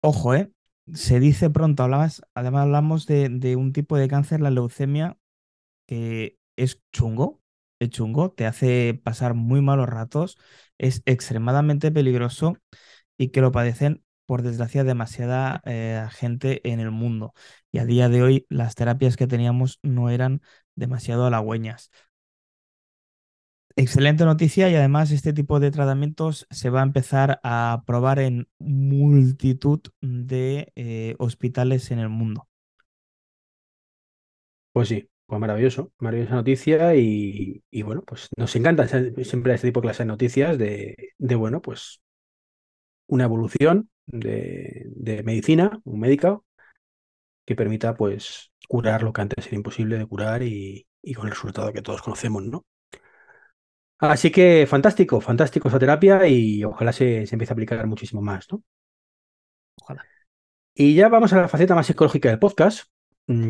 Ojo, 0.00 0.34
¿eh? 0.34 0.50
Se 0.94 1.20
dice 1.20 1.50
pronto, 1.50 1.82
además 1.82 2.22
hablamos 2.34 3.06
de, 3.06 3.28
de 3.28 3.56
un 3.56 3.72
tipo 3.72 3.96
de 3.96 4.08
cáncer, 4.08 4.40
la 4.40 4.50
leucemia, 4.50 5.18
que 5.86 6.38
es 6.56 6.82
chungo, 6.92 7.40
es 7.40 7.47
chungo, 7.80 8.30
te 8.32 8.46
hace 8.46 9.00
pasar 9.02 9.34
muy 9.34 9.60
malos 9.62 9.88
ratos, 9.88 10.36
es 10.78 11.02
extremadamente 11.06 11.90
peligroso 11.92 12.56
y 13.16 13.28
que 13.30 13.40
lo 13.40 13.52
padecen, 13.52 14.04
por 14.26 14.42
desgracia, 14.42 14.84
demasiada 14.84 15.62
eh, 15.64 16.06
gente 16.10 16.60
en 16.70 16.80
el 16.80 16.90
mundo. 16.90 17.34
Y 17.72 17.78
a 17.78 17.84
día 17.86 18.08
de 18.08 18.22
hoy 18.22 18.46
las 18.50 18.74
terapias 18.74 19.16
que 19.16 19.26
teníamos 19.26 19.78
no 19.82 20.10
eran 20.10 20.42
demasiado 20.74 21.26
halagüeñas. 21.26 21.90
Excelente 23.76 24.24
noticia 24.24 24.68
y 24.68 24.74
además 24.74 25.10
este 25.12 25.32
tipo 25.32 25.60
de 25.60 25.70
tratamientos 25.70 26.46
se 26.50 26.68
va 26.68 26.80
a 26.80 26.82
empezar 26.82 27.38
a 27.44 27.82
probar 27.86 28.18
en 28.18 28.48
multitud 28.58 29.80
de 30.00 30.72
eh, 30.74 31.14
hospitales 31.18 31.90
en 31.92 32.00
el 32.00 32.08
mundo. 32.08 32.48
Pues 34.72 34.88
sí, 34.88 35.08
pues 35.28 35.40
maravilloso, 35.42 35.92
maravillosa 35.98 36.36
noticia 36.36 36.94
y, 36.96 37.62
bueno, 37.82 38.02
pues 38.02 38.30
nos 38.38 38.56
encanta 38.56 38.88
siempre 38.88 39.52
este 39.52 39.68
tipo 39.68 39.80
de 39.80 39.88
clase 39.88 40.02
de 40.04 40.06
noticias 40.06 40.56
de, 40.56 41.12
bueno, 41.18 41.60
pues 41.60 42.00
una 43.08 43.24
evolución 43.24 43.90
de, 44.06 45.22
medicina, 45.26 45.82
un 45.84 46.00
médico 46.00 46.46
que 47.44 47.54
permita 47.54 47.94
pues 47.94 48.52
curar 48.68 49.02
lo 49.02 49.12
que 49.12 49.20
antes 49.20 49.46
era 49.48 49.56
imposible 49.56 49.98
de 49.98 50.06
curar 50.06 50.42
y, 50.42 50.86
con 51.14 51.26
el 51.26 51.32
resultado 51.32 51.74
que 51.74 51.82
todos 51.82 52.00
conocemos, 52.00 52.44
¿no? 52.44 52.64
Así 53.98 54.30
que 54.30 54.66
fantástico, 54.66 55.20
fantástico 55.20 55.68
esa 55.68 55.78
terapia 55.78 56.26
y 56.26 56.64
ojalá 56.64 56.90
se, 56.94 57.26
se 57.26 57.34
empiece 57.34 57.52
a 57.52 57.54
aplicar 57.54 57.86
muchísimo 57.86 58.22
más, 58.22 58.46
¿no? 58.50 58.62
Ojalá. 59.82 60.06
Y 60.72 60.94
ya 60.94 61.10
vamos 61.10 61.34
a 61.34 61.42
la 61.42 61.48
faceta 61.48 61.74
más 61.74 61.86
psicológica 61.86 62.30
del 62.30 62.38
podcast, 62.38 62.88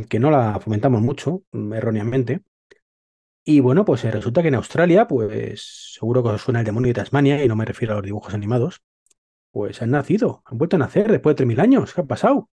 que 0.09 0.19
no 0.21 0.31
la 0.31 0.59
fomentamos 0.61 1.01
mucho, 1.03 1.43
mm, 1.53 1.73
erróneamente, 1.75 2.43
Y 3.45 3.61
bueno, 3.61 3.85
pues 3.85 4.05
eh, 4.05 4.11
resulta 4.11 4.43
que 4.43 4.49
en 4.49 4.55
Australia, 4.57 5.09
pues 5.09 5.95
seguro 5.95 6.23
que 6.23 6.29
os 6.31 6.43
suena 6.43 6.61
el 6.61 6.67
demonio 6.67 6.89
de 6.89 6.95
Tasmania, 6.95 7.43
y 7.43 7.49
no 7.49 7.57
me 7.57 7.65
refiero 7.65 7.95
a 7.95 7.97
los 7.97 8.05
dibujos 8.05 8.35
animados, 8.35 8.83
pues 9.53 9.83
han 9.83 9.91
nacido, 9.93 10.43
han 10.47 10.59
vuelto 10.59 10.77
a 10.77 10.81
nacer 10.81 11.11
después 11.11 11.35
de 11.35 11.39
3.000 11.39 11.61
años. 11.61 11.95
¿Qué 11.95 12.03
ha 12.03 12.07
pasado? 12.07 12.51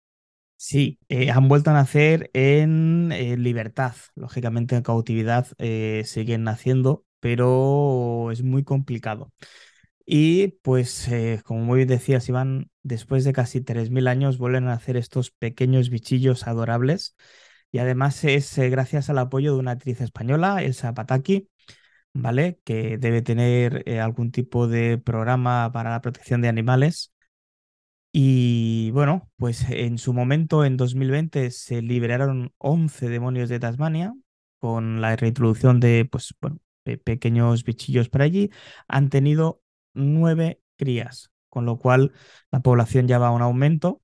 Sí, 0.57 0.99
eh, 1.09 1.31
han 1.31 1.49
vuelto 1.49 1.71
a 1.71 1.73
nacer 1.75 2.31
en 2.35 3.13
eh, 3.13 3.37
libertad. 3.37 3.95
Lógicamente 4.17 4.75
en 4.77 4.83
cautividad 4.83 5.47
siguen 6.05 6.45
naciendo, 6.45 7.05
pero 7.21 8.31
es 8.33 8.43
muy 8.43 8.65
complicado. 8.65 9.33
Y 10.11 10.49
pues, 10.63 11.07
eh, 11.09 11.43
como 11.45 11.61
muy 11.65 11.79
bien 11.79 11.89
decías, 11.89 12.29
Iván, 12.29 12.71
después 12.83 13.25
de 13.25 13.33
casi 13.35 13.61
3.000 13.61 14.09
años 14.09 14.39
vuelven 14.39 14.65
a 14.65 14.69
nacer 14.69 14.97
estos 14.97 15.31
pequeños 15.31 15.91
bichillos 15.91 16.47
adorables. 16.47 17.15
Y 17.73 17.79
además 17.79 18.25
es 18.25 18.57
eh, 18.59 18.71
gracias 18.71 19.11
al 19.11 19.19
apoyo 19.19 19.53
de 19.55 19.61
una 19.61 19.73
actriz 19.73 20.01
española, 20.01 20.63
Elsa 20.63 20.95
Pataki, 20.95 21.51
¿vale? 22.15 22.61
Que 22.65 22.99
debe 22.99 23.23
tener 23.23 23.83
eh, 23.87 24.01
algún 24.01 24.33
tipo 24.33 24.69
de 24.69 24.99
programa 24.99 25.73
para 25.73 25.91
la 25.91 26.01
protección 26.03 26.43
de 26.43 26.49
animales. 26.49 27.13
Y 28.13 28.91
bueno, 28.93 29.31
pues 29.37 29.69
en 29.71 29.99
su 29.99 30.13
momento, 30.15 30.65
en 30.65 30.77
2020, 30.77 31.51
se 31.51 31.83
liberaron 31.83 32.53
11 32.59 33.09
demonios 33.09 33.49
de 33.49 33.61
Tasmania 33.61 34.15
con 34.59 35.01
la 35.01 35.15
reintroducción 35.17 35.79
de, 35.81 36.05
pues, 36.11 36.35
bueno, 36.41 36.59
pe- 36.83 36.99
pequeños 36.99 37.65
bichillos 37.65 38.09
por 38.09 38.23
allí. 38.23 38.51
Han 38.89 39.11
tenido 39.11 39.63
nueve 39.99 40.61
crías, 40.77 41.31
con 41.49 41.67
lo 41.67 41.79
cual 41.79 42.13
la 42.51 42.61
población 42.61 43.09
ya 43.09 43.19
va 43.19 43.29
a 43.29 43.33
un 43.33 43.43
aumento. 43.43 44.01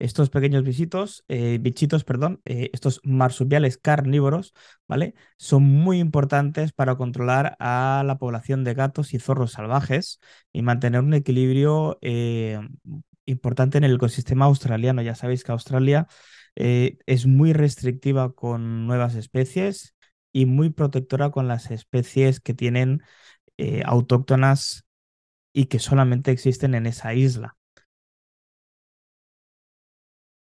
Estos 0.00 0.28
pequeños 0.28 0.64
bichitos, 0.64 1.24
eh, 1.28 1.58
bichitos, 1.60 2.04
perdón, 2.04 2.42
eh, 2.44 2.68
estos 2.72 3.00
marsupiales 3.04 3.78
carnívoros, 3.78 4.52
¿vale? 4.88 5.14
Son 5.38 5.62
muy 5.62 5.98
importantes 5.98 6.72
para 6.72 6.96
controlar 6.96 7.56
a 7.60 8.02
la 8.04 8.18
población 8.18 8.64
de 8.64 8.74
gatos 8.74 9.14
y 9.14 9.18
zorros 9.20 9.52
salvajes 9.52 10.20
y 10.52 10.62
mantener 10.62 11.00
un 11.00 11.14
equilibrio 11.14 11.96
eh, 12.02 12.58
importante 13.24 13.78
en 13.78 13.84
el 13.84 13.94
ecosistema 13.94 14.46
australiano. 14.46 15.00
Ya 15.00 15.14
sabéis 15.14 15.44
que 15.44 15.52
Australia 15.52 16.06
es 16.56 17.26
muy 17.26 17.52
restrictiva 17.52 18.32
con 18.32 18.86
nuevas 18.86 19.16
especies 19.16 19.96
y 20.32 20.46
muy 20.46 20.70
protectora 20.70 21.30
con 21.30 21.48
las 21.48 21.72
especies 21.72 22.38
que 22.38 22.54
tienen 22.54 23.02
autóctonas 23.84 24.83
y 25.54 25.66
que 25.66 25.78
solamente 25.80 26.32
existen 26.32 26.74
en 26.76 26.86
esa 26.86 27.14
isla. 27.14 27.56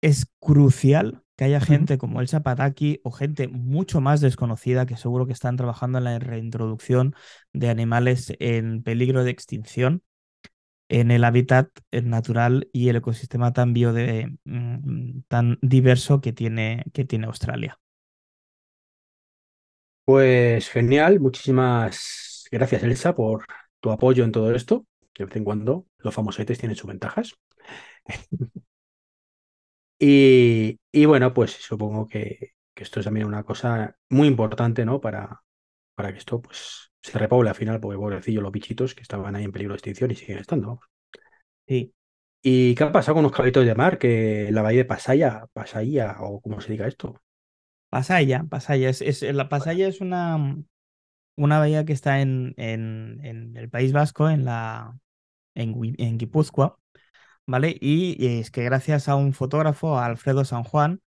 Es 0.02 0.26
crucial 0.40 1.22
que 1.36 1.44
haya 1.44 1.60
gente 1.60 1.98
como 1.98 2.20
el 2.20 2.28
Zapataki 2.28 3.00
o 3.04 3.10
gente 3.10 3.48
mucho 3.48 4.00
más 4.00 4.20
desconocida 4.20 4.86
que 4.86 4.96
seguro 4.96 5.26
que 5.26 5.32
están 5.32 5.56
trabajando 5.56 5.98
en 5.98 6.04
la 6.04 6.18
reintroducción 6.18 7.14
de 7.52 7.68
animales 7.70 8.32
en 8.40 8.82
peligro 8.82 9.24
de 9.24 9.30
extinción 9.30 10.02
en 10.88 11.10
el 11.12 11.24
hábitat 11.24 11.70
eh, 11.92 12.02
natural 12.02 12.68
y 12.72 12.88
el 12.90 12.96
ecosistema 12.96 13.52
tan 13.52 13.74
biode- 13.74 14.38
mm, 14.44 15.22
tan 15.28 15.58
diverso 15.62 16.20
que 16.20 16.32
tiene, 16.32 16.84
que 16.94 17.04
tiene 17.06 17.26
Australia. 17.26 17.78
Pues 20.04 20.68
genial, 20.70 21.20
muchísimas 21.20 22.46
gracias, 22.50 22.82
Elsa, 22.82 23.14
por 23.14 23.44
tu 23.80 23.90
apoyo 23.90 24.24
en 24.24 24.32
todo 24.32 24.52
esto. 24.54 24.86
De 25.20 25.26
vez 25.26 25.36
en 25.36 25.44
cuando 25.44 25.86
los 25.98 26.14
famosetes 26.14 26.58
tienen 26.58 26.76
sus 26.76 26.88
ventajas. 26.88 27.34
Y, 29.98 30.80
y 30.92 31.04
bueno, 31.06 31.34
pues 31.34 31.52
supongo 31.52 32.06
que, 32.08 32.52
que 32.74 32.82
esto 32.84 33.00
es 33.00 33.04
también 33.04 33.26
una 33.26 33.44
cosa 33.44 33.96
muy 34.08 34.28
importante, 34.28 34.84
¿no? 34.84 35.00
Para, 35.00 35.42
para 35.94 36.12
que 36.12 36.18
esto 36.18 36.40
pues 36.42 36.92
se 37.02 37.18
repoble 37.18 37.50
al 37.50 37.56
final, 37.56 37.80
porque 37.80 37.98
pobrecillos 37.98 38.42
los 38.42 38.52
bichitos 38.52 38.94
que 38.94 39.02
estaban 39.02 39.36
ahí 39.36 39.44
en 39.44 39.52
peligro 39.52 39.74
de 39.74 39.78
extinción 39.78 40.10
y 40.10 40.16
siguen 40.16 40.38
estando. 40.38 40.80
Sí, 41.66 41.94
¿Y 42.42 42.74
qué 42.74 42.84
ha 42.84 42.92
pasado 42.92 43.14
con 43.16 43.22
los 43.24 43.32
caballitos 43.32 43.66
de 43.66 43.74
mar? 43.74 43.98
Que 43.98 44.48
la 44.50 44.62
bahía 44.62 44.78
de 44.78 44.84
Pasaya, 44.86 45.46
Pasaya, 45.52 46.16
o 46.20 46.40
como 46.40 46.60
se 46.60 46.72
diga 46.72 46.86
esto. 46.88 47.20
Pasaya, 47.88 48.44
Pasaya. 48.48 48.88
Es, 48.90 49.00
es- 49.02 49.22
la 49.34 49.48
Pasaya 49.48 49.88
es 49.88 50.00
una, 50.00 50.56
una 51.36 51.58
bahía 51.58 51.84
que 51.84 51.92
está 51.94 52.20
en, 52.22 52.54
en, 52.58 53.20
en 53.24 53.56
el 53.56 53.70
País 53.70 53.92
Vasco, 53.92 54.30
en, 54.30 54.44
la, 54.44 54.98
en, 55.60 55.94
en 55.98 56.18
Guipúzcoa, 56.18 56.78
¿vale? 57.46 57.76
Y 57.80 58.40
es 58.40 58.50
que 58.50 58.64
gracias 58.64 59.08
a 59.08 59.16
un 59.16 59.32
fotógrafo, 59.34 59.98
Alfredo 59.98 60.44
San 60.44 60.64
Juan, 60.64 61.02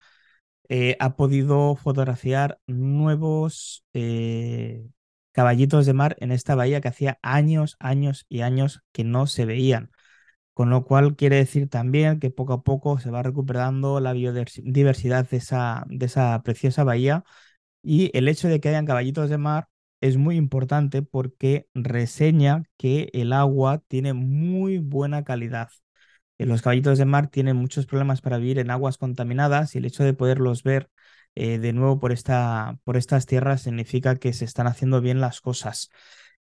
eh, 0.69 0.97
ha 1.01 1.17
podido 1.17 1.77
fotografiar 1.77 2.59
nuevos 2.67 3.85
eh, 3.93 4.87
caballitos 5.33 5.87
de 5.87 5.93
mar 5.95 6.17
en 6.21 6.33
esta 6.33 6.55
bahía 6.55 6.81
que 6.81 6.89
hacía 6.89 7.19
años, 7.23 7.77
años 7.81 8.27
y 8.29 8.41
años 8.43 8.83
que 8.93 9.05
no 9.05 9.27
se 9.27 9.45
veían. 9.47 9.91
Con 10.55 10.71
lo 10.71 10.85
cual 10.85 11.17
quiere 11.17 11.37
decir 11.37 11.69
también 11.71 12.21
que 12.21 12.31
poco 12.31 12.53
a 12.55 12.63
poco 12.63 12.99
se 12.99 13.11
va 13.11 13.23
recuperando 13.23 14.01
la 14.01 14.13
biodiversidad 14.13 15.29
de 15.29 15.37
esa, 15.39 15.85
de 15.89 16.07
esa 16.07 16.43
preciosa 16.43 16.85
bahía 16.85 17.25
y 17.83 18.11
el 18.17 18.29
hecho 18.29 18.49
de 18.49 18.61
que 18.61 18.69
hayan 18.71 18.87
caballitos 18.87 19.31
de 19.31 19.39
mar 19.39 19.69
es 20.03 20.19
muy 20.19 20.37
importante 20.37 21.03
porque 21.03 21.69
reseña 21.75 22.65
que 22.79 23.11
el 23.15 23.33
agua 23.35 23.83
tiene 23.89 24.15
muy 24.15 24.79
buena 24.79 25.25
calidad. 25.25 25.71
Eh, 26.39 26.47
Los 26.47 26.63
caballitos 26.63 26.99
de 26.99 27.05
mar 27.07 27.29
tienen 27.29 27.57
muchos 27.57 27.87
problemas 27.87 28.21
para 28.21 28.39
vivir 28.39 28.59
en 28.59 28.71
aguas 28.71 28.99
contaminadas 28.99 29.75
y 29.75 29.79
el 29.79 29.85
hecho 29.87 30.05
de 30.05 30.15
poderlos 30.15 30.63
ver 30.63 30.91
eh, 31.35 31.59
de 31.59 31.73
nuevo 31.73 32.01
por, 32.01 32.13
esta, 32.13 32.79
por 32.85 32.97
estas 32.97 33.27
tierras 33.27 33.63
significa 33.63 34.17
que 34.17 34.33
se 34.33 34.45
están 34.45 34.67
haciendo 34.67 35.01
bien 35.01 35.21
las 35.21 35.41
cosas. 35.41 35.91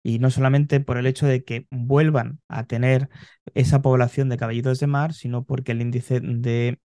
Y 0.03 0.19
no 0.19 0.31
solamente 0.31 0.79
por 0.79 0.97
el 0.97 1.05
hecho 1.07 1.27
de 1.27 1.43
que 1.43 1.67
vuelvan 1.71 2.39
a 2.47 2.65
tener 2.67 3.09
esa 3.53 3.81
población 3.83 4.29
de 4.29 4.37
caballitos 4.37 4.79
de 4.79 4.87
mar, 4.87 5.13
sino 5.13 5.45
porque 5.45 5.73
el 5.73 5.81
índice 5.81 6.19
de 6.21 6.79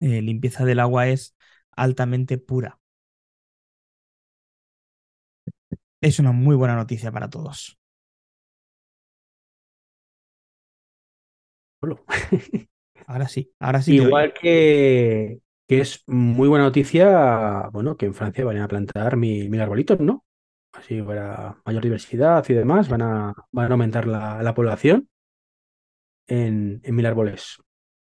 eh, 0.00 0.22
limpieza 0.22 0.64
del 0.64 0.80
agua 0.80 1.08
es 1.08 1.36
altamente 1.72 2.38
pura. 2.38 2.80
Es 6.00 6.18
una 6.18 6.32
muy 6.32 6.56
buena 6.56 6.76
noticia 6.76 7.10
para 7.10 7.28
todos. 7.28 7.78
Ahora 13.06 13.28
sí, 13.28 13.50
ahora 13.58 13.80
sí. 13.80 13.94
Igual 13.96 14.34
que, 14.34 15.40
que 15.66 15.80
es 15.80 16.02
muy 16.06 16.48
buena 16.48 16.64
noticia, 16.64 17.68
bueno, 17.72 17.96
que 17.96 18.06
en 18.06 18.14
Francia 18.14 18.44
vayan 18.44 18.62
a 18.62 18.68
plantar 18.68 19.16
mil, 19.16 19.48
mil 19.48 19.60
arbolitos, 19.60 19.98
¿no? 20.00 20.24
Así 20.72 21.00
para 21.00 21.56
mayor 21.64 21.82
diversidad 21.82 22.44
y 22.48 22.52
demás, 22.52 22.88
van 22.88 23.02
a, 23.02 23.34
van 23.50 23.70
a 23.70 23.74
aumentar 23.74 24.06
la, 24.06 24.42
la 24.42 24.54
población 24.54 25.08
en, 26.26 26.80
en 26.84 26.94
mil 26.94 27.06
árboles. 27.06 27.56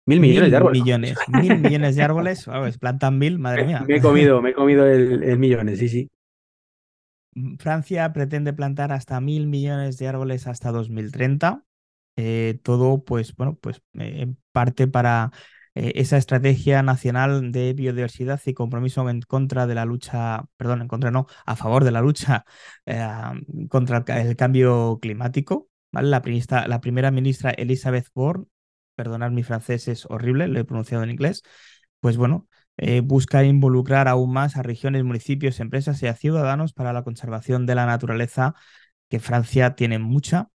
Mil 0.05 0.19
millones 0.19 0.51
de 0.51 0.57
árboles. 0.57 0.79
¿no? 0.79 0.85
millones, 0.85 1.17
mil 1.27 1.59
millones 1.59 1.95
de 1.95 2.03
árboles. 2.03 2.47
Wow, 2.47 2.69
plantan 2.79 3.17
mil, 3.17 3.39
madre 3.39 3.65
mía. 3.65 3.83
me 3.87 3.97
he 3.97 4.01
comido, 4.01 4.41
me 4.41 4.51
he 4.51 4.53
comido 4.53 4.85
el, 4.87 5.23
el 5.23 5.37
millones, 5.37 5.79
sí, 5.79 5.89
sí. 5.89 6.09
Francia 7.59 8.11
pretende 8.13 8.53
plantar 8.53 8.91
hasta 8.91 9.19
mil 9.21 9.47
millones 9.47 9.97
de 9.97 10.07
árboles 10.07 10.47
hasta 10.47 10.71
2030. 10.71 11.63
Eh, 12.15 12.59
todo, 12.63 13.03
pues, 13.03 13.35
bueno, 13.35 13.55
pues 13.61 13.77
eh, 13.99 14.21
en 14.21 14.37
parte 14.51 14.87
para 14.87 15.31
eh, 15.75 15.93
esa 15.95 16.17
estrategia 16.17 16.83
nacional 16.83 17.51
de 17.51 17.73
biodiversidad 17.73 18.39
y 18.45 18.53
compromiso 18.53 19.09
en 19.09 19.21
contra 19.21 19.65
de 19.67 19.75
la 19.75 19.85
lucha, 19.85 20.45
perdón, 20.57 20.81
en 20.83 20.87
contra 20.87 21.09
no, 21.11 21.25
a 21.45 21.55
favor 21.55 21.83
de 21.83 21.91
la 21.91 22.01
lucha 22.01 22.45
contra 23.69 23.97
el, 23.97 24.03
ca- 24.03 24.21
el 24.21 24.35
cambio 24.35 24.99
climático. 25.01 25.69
La, 25.91 26.21
primera 26.81 27.11
ministra 27.11 27.51
Elizabeth 27.51 28.07
Borne, 28.15 28.45
perdonad 28.95 29.31
mi 29.31 29.43
francés 29.43 29.87
es 29.87 30.05
horrible, 30.09 30.47
lo 30.47 30.59
he 30.59 30.65
pronunciado 30.65 31.03
en 31.03 31.11
inglés, 31.11 31.43
pues 31.99 32.17
bueno, 32.17 32.47
eh, 32.77 33.01
busca 33.01 33.43
involucrar 33.43 34.07
aún 34.07 34.33
más 34.33 34.57
a 34.57 34.63
regiones, 34.63 35.03
municipios, 35.03 35.59
empresas 35.59 36.01
y 36.03 36.07
a 36.07 36.15
ciudadanos 36.15 36.73
para 36.73 36.93
la 36.93 37.03
conservación 37.03 37.65
de 37.65 37.75
la 37.75 37.85
naturaleza, 37.85 38.55
que 39.09 39.19
Francia 39.19 39.75
tiene 39.75 39.99
mucha. 39.99 40.49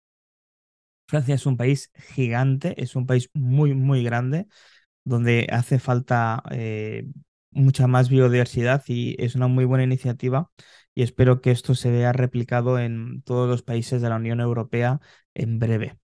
Francia 1.07 1.35
es 1.35 1.45
un 1.45 1.55
país 1.57 1.91
gigante, 1.95 2.81
es 2.81 2.95
un 2.95 3.05
país 3.05 3.29
muy, 3.33 3.73
muy 3.73 4.03
grande, 4.03 4.47
donde 5.05 5.47
hace 5.51 5.79
falta 5.79 6.43
eh, 6.51 7.07
mucha 7.51 7.87
más 7.87 8.09
biodiversidad 8.09 8.83
y 8.87 9.15
es 9.23 9.35
una 9.35 9.47
muy 9.47 9.65
buena 9.65 9.83
iniciativa 9.85 10.51
y 10.95 11.03
espero 11.03 11.41
que 11.41 11.51
esto 11.51 11.75
se 11.75 11.91
vea 11.91 12.13
replicado 12.13 12.79
en 12.79 13.21
todos 13.23 13.49
los 13.49 13.63
países 13.63 14.01
de 14.01 14.09
la 14.09 14.17
Unión 14.17 14.41
Europea 14.41 15.01
en 15.35 15.59
breve. 15.59 15.97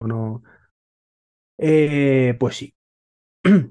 No, 0.00 0.42
eh, 1.58 2.36
pues 2.38 2.56
sí. 2.56 2.74
Joder, 3.44 3.70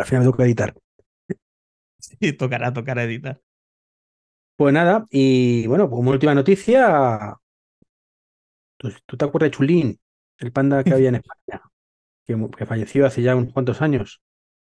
al 0.00 0.04
final 0.04 0.24
me 0.24 0.30
toca 0.30 0.44
editar. 0.44 0.74
Sí, 1.98 2.32
tocará, 2.32 2.72
tocará 2.72 3.02
editar. 3.04 3.40
Pues 4.56 4.72
nada, 4.72 5.04
y 5.10 5.66
bueno, 5.66 5.88
pues 5.88 5.98
como 5.98 6.10
última 6.12 6.34
noticia, 6.34 7.36
¿tú 8.78 9.16
te 9.16 9.24
acuerdas 9.24 9.50
de 9.50 9.56
Chulín, 9.56 10.00
el 10.38 10.52
panda 10.52 10.82
que 10.82 10.94
había 10.94 11.10
en 11.10 11.16
España, 11.16 11.62
que, 12.24 12.66
falleció 12.66 13.06
hace 13.06 13.22
ya 13.22 13.36
unos 13.36 13.52
cuantos 13.52 13.82
años? 13.82 14.22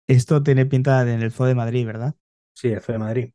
Esto 0.06 0.42
tiene 0.42 0.66
pinta 0.66 1.04
de 1.04 1.14
en 1.14 1.22
el 1.22 1.32
Zoo 1.32 1.46
de 1.46 1.54
Madrid, 1.56 1.86
¿verdad? 1.86 2.14
Sí, 2.54 2.68
el 2.68 2.80
Zoo 2.80 2.92
de 2.92 2.98
Madrid. 2.98 3.32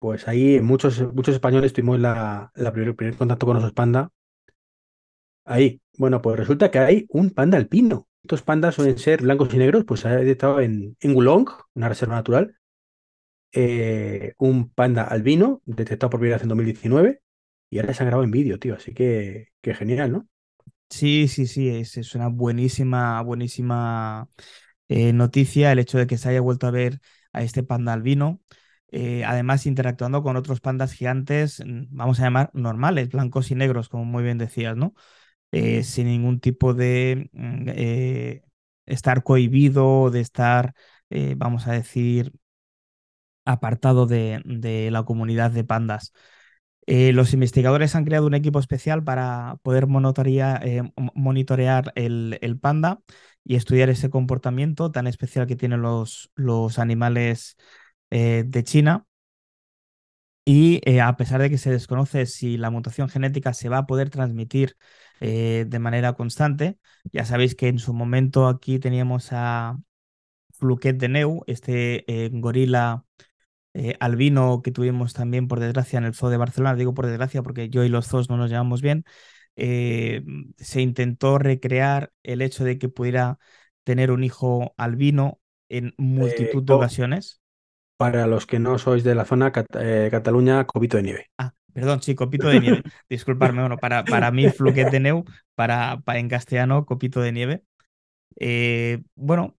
Pues 0.00 0.26
ahí 0.28 0.60
muchos, 0.60 1.00
muchos 1.14 1.34
españoles 1.34 1.72
tuvimos 1.72 1.98
la, 2.00 2.50
primer, 2.72 2.94
primer 2.96 3.16
contacto 3.16 3.46
con 3.46 3.56
esos 3.58 3.72
pandas. 3.72 4.08
Ahí, 5.44 5.80
bueno, 5.96 6.20
pues 6.22 6.36
resulta 6.38 6.70
que 6.70 6.78
hay 6.78 7.06
un 7.10 7.30
panda 7.30 7.56
alpino. 7.58 8.08
Estos 8.22 8.42
pandas 8.42 8.74
suelen 8.74 8.98
ser 8.98 9.22
blancos 9.22 9.52
y 9.54 9.58
negros, 9.58 9.84
pues 9.86 10.04
ha 10.04 10.20
estado 10.20 10.60
en, 10.60 10.96
en 11.00 11.14
Wulong, 11.16 11.48
una 11.74 11.88
reserva 11.88 12.16
natural, 12.16 12.56
eh, 13.52 14.34
un 14.38 14.70
panda 14.70 15.04
albino 15.04 15.62
detectado 15.66 16.10
por 16.10 16.20
primera 16.20 16.36
vez 16.36 16.42
en 16.44 16.48
2019 16.50 17.22
y 17.70 17.78
ahora 17.78 17.94
se 17.94 18.02
ha 18.02 18.06
grabado 18.06 18.24
en 18.24 18.30
vídeo, 18.32 18.58
tío, 18.58 18.74
así 18.76 18.94
que, 18.94 19.48
que 19.62 19.74
genial, 19.74 20.12
¿no? 20.12 20.28
Sí, 20.90 21.28
sí, 21.28 21.46
sí, 21.46 21.68
es, 21.68 21.96
es 21.98 22.14
una 22.14 22.28
buenísima, 22.28 23.20
buenísima 23.22 24.28
eh, 24.88 25.12
noticia 25.12 25.72
el 25.72 25.78
hecho 25.80 25.98
de 25.98 26.06
que 26.06 26.18
se 26.18 26.30
haya 26.30 26.40
vuelto 26.40 26.66
a 26.66 26.70
ver 26.70 27.00
a 27.32 27.42
este 27.42 27.62
panda 27.62 27.92
albino. 27.92 28.40
Eh, 28.90 29.24
además, 29.24 29.66
interactuando 29.66 30.22
con 30.22 30.36
otros 30.36 30.60
pandas 30.60 30.92
gigantes, 30.92 31.62
mm, 31.64 31.84
vamos 31.90 32.20
a 32.20 32.24
llamar 32.24 32.50
normales, 32.54 33.08
blancos 33.10 33.50
y 33.50 33.54
negros, 33.54 33.88
como 33.88 34.04
muy 34.04 34.22
bien 34.24 34.38
decías, 34.38 34.76
¿no? 34.76 34.94
Eh, 35.52 35.84
sin 35.84 36.06
ningún 36.08 36.40
tipo 36.40 36.74
de 36.74 37.30
mm, 37.32 37.64
eh, 37.68 38.42
estar 38.86 39.22
cohibido, 39.24 40.10
de 40.10 40.20
estar, 40.20 40.74
vamos 41.36 41.66
a 41.68 41.72
decir, 41.72 42.32
apartado 43.44 44.06
de, 44.06 44.42
de 44.44 44.90
la 44.90 45.04
comunidad 45.04 45.50
de 45.50 45.64
pandas. 45.64 46.12
Los 46.86 47.34
investigadores 47.34 47.94
han 47.94 48.04
creado 48.06 48.26
un 48.26 48.34
equipo 48.34 48.58
especial 48.60 49.04
para 49.04 49.58
poder 49.62 49.86
monitorear, 49.86 50.64
mo- 50.96 51.12
monitorear 51.14 51.92
el, 51.96 52.38
el 52.42 52.58
panda 52.58 53.00
y 53.44 53.56
estudiar 53.56 53.90
ese 53.90 54.10
comportamiento 54.10 54.90
tan 54.90 55.06
especial 55.06 55.46
que 55.46 55.56
tienen 55.56 55.82
los, 55.82 56.30
los 56.34 56.78
animales 56.78 57.56
eh, 58.10 58.44
de 58.46 58.64
China. 58.64 59.06
Y 60.44 60.80
eh, 60.84 61.00
a 61.02 61.16
pesar 61.16 61.42
de 61.42 61.50
que 61.50 61.58
se 61.58 61.70
desconoce 61.70 62.24
si 62.24 62.56
la 62.56 62.70
mutación 62.70 63.08
genética 63.10 63.52
se 63.52 63.68
va 63.68 63.78
a 63.78 63.86
poder 63.86 64.08
transmitir 64.08 64.76
eh, 65.20 65.66
de 65.68 65.78
manera 65.78 66.14
constante, 66.14 66.78
ya 67.12 67.24
sabéis 67.26 67.54
que 67.54 67.68
en 67.68 67.78
su 67.78 67.92
momento 67.92 68.48
aquí 68.48 68.78
teníamos 68.78 69.28
a 69.32 69.78
Fluquet 70.54 70.96
de 70.96 71.08
Neu, 71.08 71.42
este 71.46 72.04
gorila 72.32 73.04
albino 74.00 74.62
que 74.62 74.72
tuvimos 74.72 75.12
también, 75.12 75.46
por 75.46 75.60
desgracia, 75.60 75.98
en 75.98 76.04
el 76.04 76.14
Zoo 76.14 76.30
de 76.30 76.36
Barcelona. 76.36 76.74
Digo 76.74 76.94
por 76.94 77.06
desgracia 77.06 77.42
porque 77.42 77.68
yo 77.68 77.84
y 77.84 77.88
los 77.88 78.08
zoos 78.08 78.28
no 78.28 78.36
nos 78.36 78.50
llevamos 78.50 78.82
bien. 78.82 79.04
eh, 79.58 80.24
se 80.56 80.80
intentó 80.80 81.38
recrear 81.38 82.12
el 82.22 82.42
hecho 82.42 82.64
de 82.64 82.78
que 82.78 82.88
pudiera 82.88 83.38
tener 83.84 84.10
un 84.10 84.24
hijo 84.24 84.74
albino 84.76 85.40
en 85.68 85.88
Eh, 85.88 85.94
multitud 85.98 86.62
de 86.62 86.72
ocasiones. 86.72 87.40
Para 87.98 88.26
los 88.26 88.46
que 88.46 88.60
no 88.60 88.78
sois 88.78 89.04
de 89.04 89.14
la 89.16 89.26
zona, 89.26 89.52
Cat- 89.52 89.66
eh, 89.80 90.08
Cataluña, 90.10 90.66
copito 90.66 90.96
de 90.98 91.02
nieve. 91.04 91.30
Ah, 91.38 91.54
perdón, 91.72 92.02
sí, 92.02 92.14
copito 92.14 92.48
de 92.48 92.60
nieve. 92.60 92.82
Disculparme, 93.08 93.60
bueno, 93.60 93.78
para, 93.80 94.08
para 94.08 94.30
mí, 94.32 94.48
fluquet 94.48 94.88
de 94.88 95.00
neu, 95.00 95.24
para, 95.54 96.00
para 96.00 96.18
en 96.18 96.28
castellano, 96.28 96.84
copito 96.86 97.20
de 97.20 97.32
nieve. 97.32 97.64
Eh, 98.36 99.02
bueno, 99.16 99.56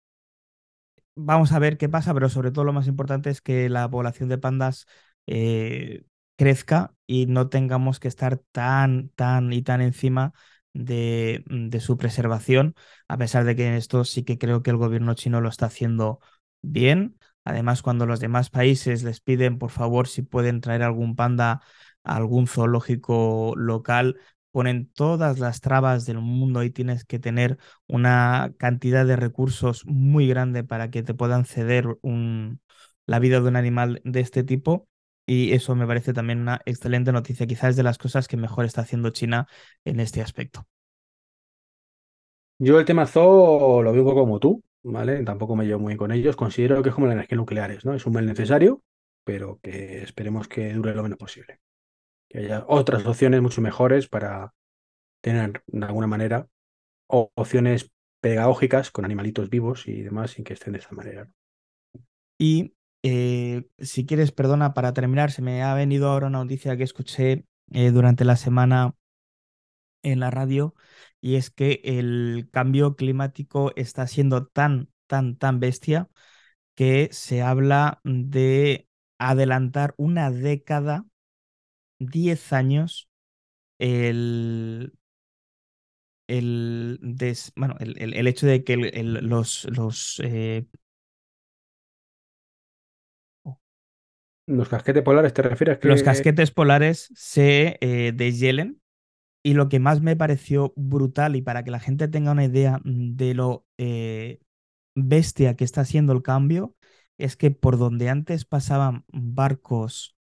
vamos 1.14 1.52
a 1.52 1.58
ver 1.58 1.76
qué 1.78 1.88
pasa, 1.88 2.14
pero 2.14 2.28
sobre 2.28 2.50
todo 2.52 2.64
lo 2.64 2.72
más 2.72 2.86
importante 2.86 3.30
es 3.30 3.40
que 3.40 3.68
la 3.68 3.88
población 3.90 4.28
de 4.28 4.38
pandas 4.38 4.86
eh, 5.26 6.04
crezca 6.36 6.94
y 7.06 7.26
no 7.26 7.48
tengamos 7.48 8.00
que 8.00 8.08
estar 8.08 8.38
tan, 8.52 9.10
tan 9.10 9.52
y 9.52 9.62
tan 9.62 9.80
encima 9.80 10.32
de, 10.72 11.44
de 11.46 11.80
su 11.80 11.96
preservación, 11.98 12.74
a 13.08 13.18
pesar 13.18 13.44
de 13.44 13.56
que 13.56 13.66
en 13.68 13.74
esto 13.74 14.04
sí 14.04 14.22
que 14.24 14.38
creo 14.38 14.62
que 14.62 14.70
el 14.70 14.76
gobierno 14.76 15.14
chino 15.14 15.40
lo 15.40 15.48
está 15.48 15.66
haciendo 15.66 16.20
bien. 16.62 17.18
Además, 17.44 17.82
cuando 17.82 18.06
los 18.06 18.20
demás 18.20 18.50
países 18.50 19.02
les 19.02 19.20
piden, 19.20 19.58
por 19.58 19.70
favor, 19.70 20.08
si 20.08 20.22
pueden 20.22 20.60
traer 20.60 20.82
algún 20.82 21.16
panda 21.16 21.62
a 22.04 22.16
algún 22.16 22.46
zoológico 22.46 23.54
local, 23.56 24.18
ponen 24.50 24.90
todas 24.92 25.38
las 25.38 25.60
trabas 25.60 26.06
del 26.06 26.18
mundo 26.20 26.62
y 26.62 26.70
tienes 26.70 27.04
que 27.04 27.18
tener 27.18 27.58
una 27.86 28.52
cantidad 28.58 29.06
de 29.06 29.16
recursos 29.16 29.84
muy 29.86 30.26
grande 30.28 30.64
para 30.64 30.90
que 30.90 31.02
te 31.02 31.14
puedan 31.14 31.44
ceder 31.44 31.86
un, 32.02 32.60
la 33.06 33.18
vida 33.18 33.40
de 33.40 33.48
un 33.48 33.56
animal 33.56 34.00
de 34.04 34.20
este 34.20 34.44
tipo. 34.44 34.88
Y 35.26 35.52
eso 35.52 35.76
me 35.76 35.86
parece 35.86 36.12
también 36.12 36.40
una 36.40 36.60
excelente 36.66 37.12
noticia. 37.12 37.46
Quizás 37.46 37.70
es 37.70 37.76
de 37.76 37.84
las 37.84 37.98
cosas 37.98 38.26
que 38.26 38.36
mejor 38.36 38.64
está 38.64 38.80
haciendo 38.82 39.10
China 39.10 39.46
en 39.84 40.00
este 40.00 40.22
aspecto. 40.22 40.66
Yo 42.58 42.78
el 42.78 42.84
tema 42.84 43.06
zoo 43.06 43.82
lo 43.82 43.92
veo 43.92 44.04
como 44.14 44.38
tú, 44.38 44.62
¿vale? 44.82 45.22
Tampoco 45.24 45.56
me 45.56 45.66
llevo 45.66 45.80
muy 45.80 45.96
con 45.96 46.12
ellos. 46.12 46.36
Considero 46.36 46.82
que 46.82 46.90
es 46.90 46.94
como 46.94 47.06
las 47.06 47.14
energías 47.14 47.38
nucleares, 47.38 47.84
¿no? 47.84 47.94
Es 47.94 48.06
un 48.06 48.14
mal 48.14 48.26
necesario, 48.26 48.82
pero 49.24 49.58
que 49.62 50.02
esperemos 50.02 50.48
que 50.48 50.72
dure 50.72 50.94
lo 50.94 51.02
menos 51.02 51.18
posible. 51.18 51.60
Que 52.28 52.38
haya 52.38 52.64
otras 52.68 53.04
opciones 53.06 53.42
mucho 53.42 53.60
mejores 53.60 54.08
para 54.08 54.54
tener, 55.20 55.62
de 55.66 55.86
alguna 55.86 56.06
manera, 56.06 56.48
opciones 57.06 57.90
pedagógicas 58.20 58.90
con 58.90 59.04
animalitos 59.04 59.50
vivos 59.50 59.88
y 59.88 60.02
demás, 60.02 60.32
sin 60.32 60.44
que 60.44 60.54
estén 60.54 60.74
de 60.74 60.78
esa 60.78 60.92
manera. 60.92 61.28
Y 62.38 62.74
eh, 63.02 63.66
si 63.78 64.06
quieres, 64.06 64.32
perdona, 64.32 64.74
para 64.74 64.92
terminar, 64.92 65.30
se 65.30 65.42
me 65.42 65.62
ha 65.62 65.74
venido 65.74 66.08
ahora 66.08 66.28
una 66.28 66.38
noticia 66.38 66.76
que 66.76 66.84
escuché 66.84 67.44
eh, 67.72 67.90
durante 67.90 68.24
la 68.24 68.36
semana 68.36 68.94
en 70.02 70.20
la 70.20 70.30
radio 70.30 70.74
y 71.20 71.36
es 71.36 71.50
que 71.50 71.80
el 71.84 72.48
cambio 72.52 72.96
climático 72.96 73.72
está 73.76 74.06
siendo 74.06 74.46
tan, 74.46 74.90
tan, 75.06 75.36
tan 75.36 75.60
bestia 75.60 76.08
que 76.74 77.08
se 77.12 77.42
habla 77.42 78.00
de 78.04 78.88
adelantar 79.18 79.94
una 79.98 80.30
década, 80.30 81.06
10 81.98 82.52
años, 82.52 83.08
el, 83.78 84.94
el, 86.28 86.98
des- 87.02 87.52
bueno, 87.56 87.76
el, 87.80 88.00
el- 88.14 88.26
hecho 88.26 88.46
de 88.46 88.62
que 88.64 88.76
los, 88.76 89.64
los 89.70 90.20
eh, 90.24 90.66
¿Los 94.46 94.68
casquetes 94.68 95.02
polares 95.02 95.32
te 95.34 95.40
refieres 95.42 95.78
los 95.82 96.02
que 96.02 96.02
casquetes 96.02 96.50
polares 96.50 97.10
se 97.14 97.78
eh, 97.80 98.12
deshielen. 98.14 98.79
Y 99.42 99.54
lo 99.54 99.68
que 99.68 99.80
más 99.80 100.02
me 100.02 100.16
pareció 100.16 100.72
brutal, 100.76 101.36
y 101.36 101.42
para 101.42 101.64
que 101.64 101.70
la 101.70 101.80
gente 101.80 102.08
tenga 102.08 102.32
una 102.32 102.44
idea 102.44 102.80
de 102.84 103.34
lo 103.34 103.66
eh, 103.78 104.40
bestia 104.96 105.56
que 105.56 105.64
está 105.64 105.84
siendo 105.86 106.12
el 106.14 106.22
cambio, 106.22 106.76
es 107.18 107.36
que 107.36 107.50
por 107.52 107.78
donde 107.78 108.08
antes 108.10 108.44
pasaban 108.46 109.04
barcos 109.12 110.16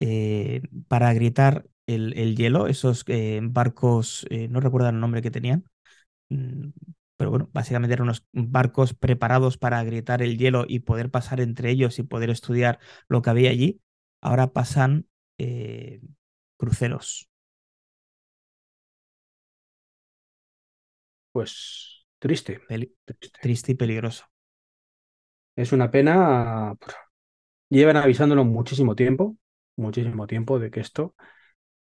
eh, 0.00 0.62
para 0.88 1.12
gritar 1.14 1.66
el, 1.86 2.16
el 2.18 2.36
hielo, 2.36 2.66
esos 2.68 3.04
eh, 3.08 3.40
barcos, 3.42 4.26
eh, 4.30 4.48
no 4.48 4.60
recuerdo 4.60 4.88
el 4.88 5.00
nombre 5.00 5.22
que 5.22 5.30
tenían, 5.30 5.64
mm, 6.30 6.68
pero 7.16 7.30
bueno, 7.30 7.50
básicamente 7.54 7.94
eran 7.94 8.04
unos 8.04 8.26
barcos 8.32 8.94
preparados 8.94 9.58
para 9.58 9.78
agrietar 9.80 10.22
el 10.22 10.38
hielo 10.38 10.66
y 10.68 10.80
poder 10.80 11.10
pasar 11.10 11.40
entre 11.40 11.70
ellos 11.70 11.98
y 11.98 12.04
poder 12.04 12.30
estudiar 12.30 12.80
lo 13.08 13.22
que 13.22 13.30
había 13.30 13.50
allí, 13.50 13.80
ahora 14.22 14.52
pasan 14.52 15.06
cruceros. 16.56 17.29
Pues 21.32 22.06
triste, 22.20 22.60
Peli- 22.68 22.96
triste. 23.04 23.38
triste 23.40 23.72
y 23.72 23.74
peligroso. 23.74 24.24
Es 25.56 25.72
una 25.72 25.90
pena. 25.90 26.74
pues, 26.80 26.96
Llevan 27.70 27.96
avisándolo 27.98 28.44
muchísimo 28.44 28.96
tiempo, 28.96 29.36
muchísimo 29.76 30.26
tiempo 30.26 30.58
de 30.60 30.70
que 30.70 30.80
esto. 30.80 31.14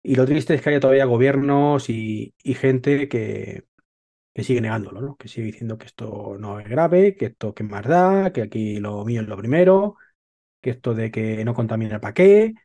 Y 0.04 0.16
lo 0.16 0.26
triste 0.26 0.56
es 0.56 0.62
que 0.62 0.70
haya 0.72 0.80
todavía 0.82 1.06
gobiernos 1.06 1.90
y, 1.90 2.36
y 2.44 2.56
gente 2.56 3.10
que, 3.10 3.66
que 4.34 4.44
sigue 4.44 4.62
negándolo, 4.62 5.02
¿no? 5.02 5.18
Que 5.18 5.28
sigue 5.30 5.48
diciendo 5.48 5.78
que 5.78 5.88
esto 5.88 6.38
no 6.40 6.60
es 6.60 6.70
grave, 6.70 7.16
que 7.18 7.28
esto 7.28 7.54
que 7.56 7.64
más 7.64 7.86
da, 7.88 8.34
que 8.34 8.44
aquí 8.44 8.80
lo 8.80 9.06
mío 9.06 9.22
es 9.22 9.28
lo 9.28 9.38
primero, 9.38 9.96
que 10.62 10.72
esto 10.72 10.94
de 10.96 11.12
que 11.12 11.46
no 11.46 11.54
contamina 11.56 12.00
para 12.02 12.14
qué, 12.14 12.56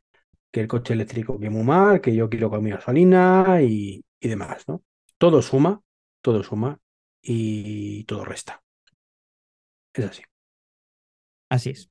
que 0.52 0.60
el 0.62 0.68
coche 0.68 0.94
eléctrico 0.94 1.38
que 1.40 1.50
muy 1.50 1.64
mal, 1.64 2.00
que 2.00 2.14
yo 2.14 2.30
quiero 2.30 2.50
mi 2.62 2.70
gasolina 2.70 3.60
y, 3.62 4.04
y 4.20 4.28
demás, 4.28 4.64
¿no? 4.68 4.82
Todo 5.18 5.42
suma, 5.42 5.82
todo 6.22 6.42
suma 6.42 6.78
y 7.22 8.04
todo 8.04 8.24
resta. 8.24 8.62
Es 9.92 10.04
así. 10.04 10.22
Así 11.48 11.70
es. 11.70 11.90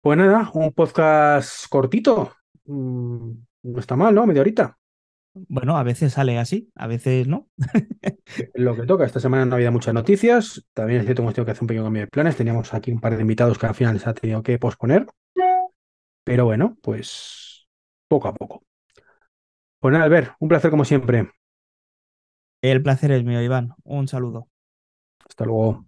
Pues 0.00 0.18
nada, 0.18 0.50
un 0.54 0.72
podcast 0.72 1.66
cortito. 1.68 2.32
Mm, 2.64 3.32
no 3.64 3.80
está 3.80 3.96
mal, 3.96 4.14
¿no? 4.14 4.26
Media 4.26 4.40
horita. 4.40 4.78
Bueno, 5.34 5.76
a 5.76 5.82
veces 5.82 6.14
sale 6.14 6.38
así, 6.38 6.70
a 6.76 6.86
veces 6.86 7.28
no. 7.28 7.50
Lo 8.54 8.74
que 8.74 8.86
toca. 8.86 9.04
Esta 9.04 9.20
semana 9.20 9.44
no 9.44 9.56
había 9.56 9.70
muchas 9.70 9.92
noticias. 9.92 10.64
También 10.72 11.00
es 11.00 11.06
cierto 11.06 11.20
que 11.20 11.24
hemos 11.24 11.34
tenido 11.34 11.46
que 11.46 11.52
hacer 11.52 11.62
un 11.62 11.66
pequeño 11.66 11.84
cambio 11.84 12.02
de 12.02 12.08
planes. 12.08 12.36
Teníamos 12.36 12.72
aquí 12.72 12.90
un 12.90 13.00
par 13.00 13.16
de 13.16 13.20
invitados 13.20 13.58
que 13.58 13.66
al 13.66 13.74
final 13.74 14.00
se 14.00 14.08
ha 14.08 14.14
tenido 14.14 14.42
que 14.42 14.58
posponer. 14.58 15.06
Pero 16.24 16.44
bueno, 16.46 16.76
pues 16.82 17.68
poco 18.08 18.28
a 18.28 18.34
poco. 18.34 18.64
Pues 19.78 19.92
nada, 19.92 20.04
Albert, 20.04 20.34
un 20.40 20.48
placer 20.48 20.70
como 20.70 20.84
siempre. 20.84 21.30
El 22.72 22.82
placer 22.82 23.12
es 23.12 23.22
mío, 23.22 23.40
Iván. 23.40 23.74
Un 23.84 24.08
saludo. 24.08 24.48
Hasta 25.28 25.44
luego. 25.44 25.86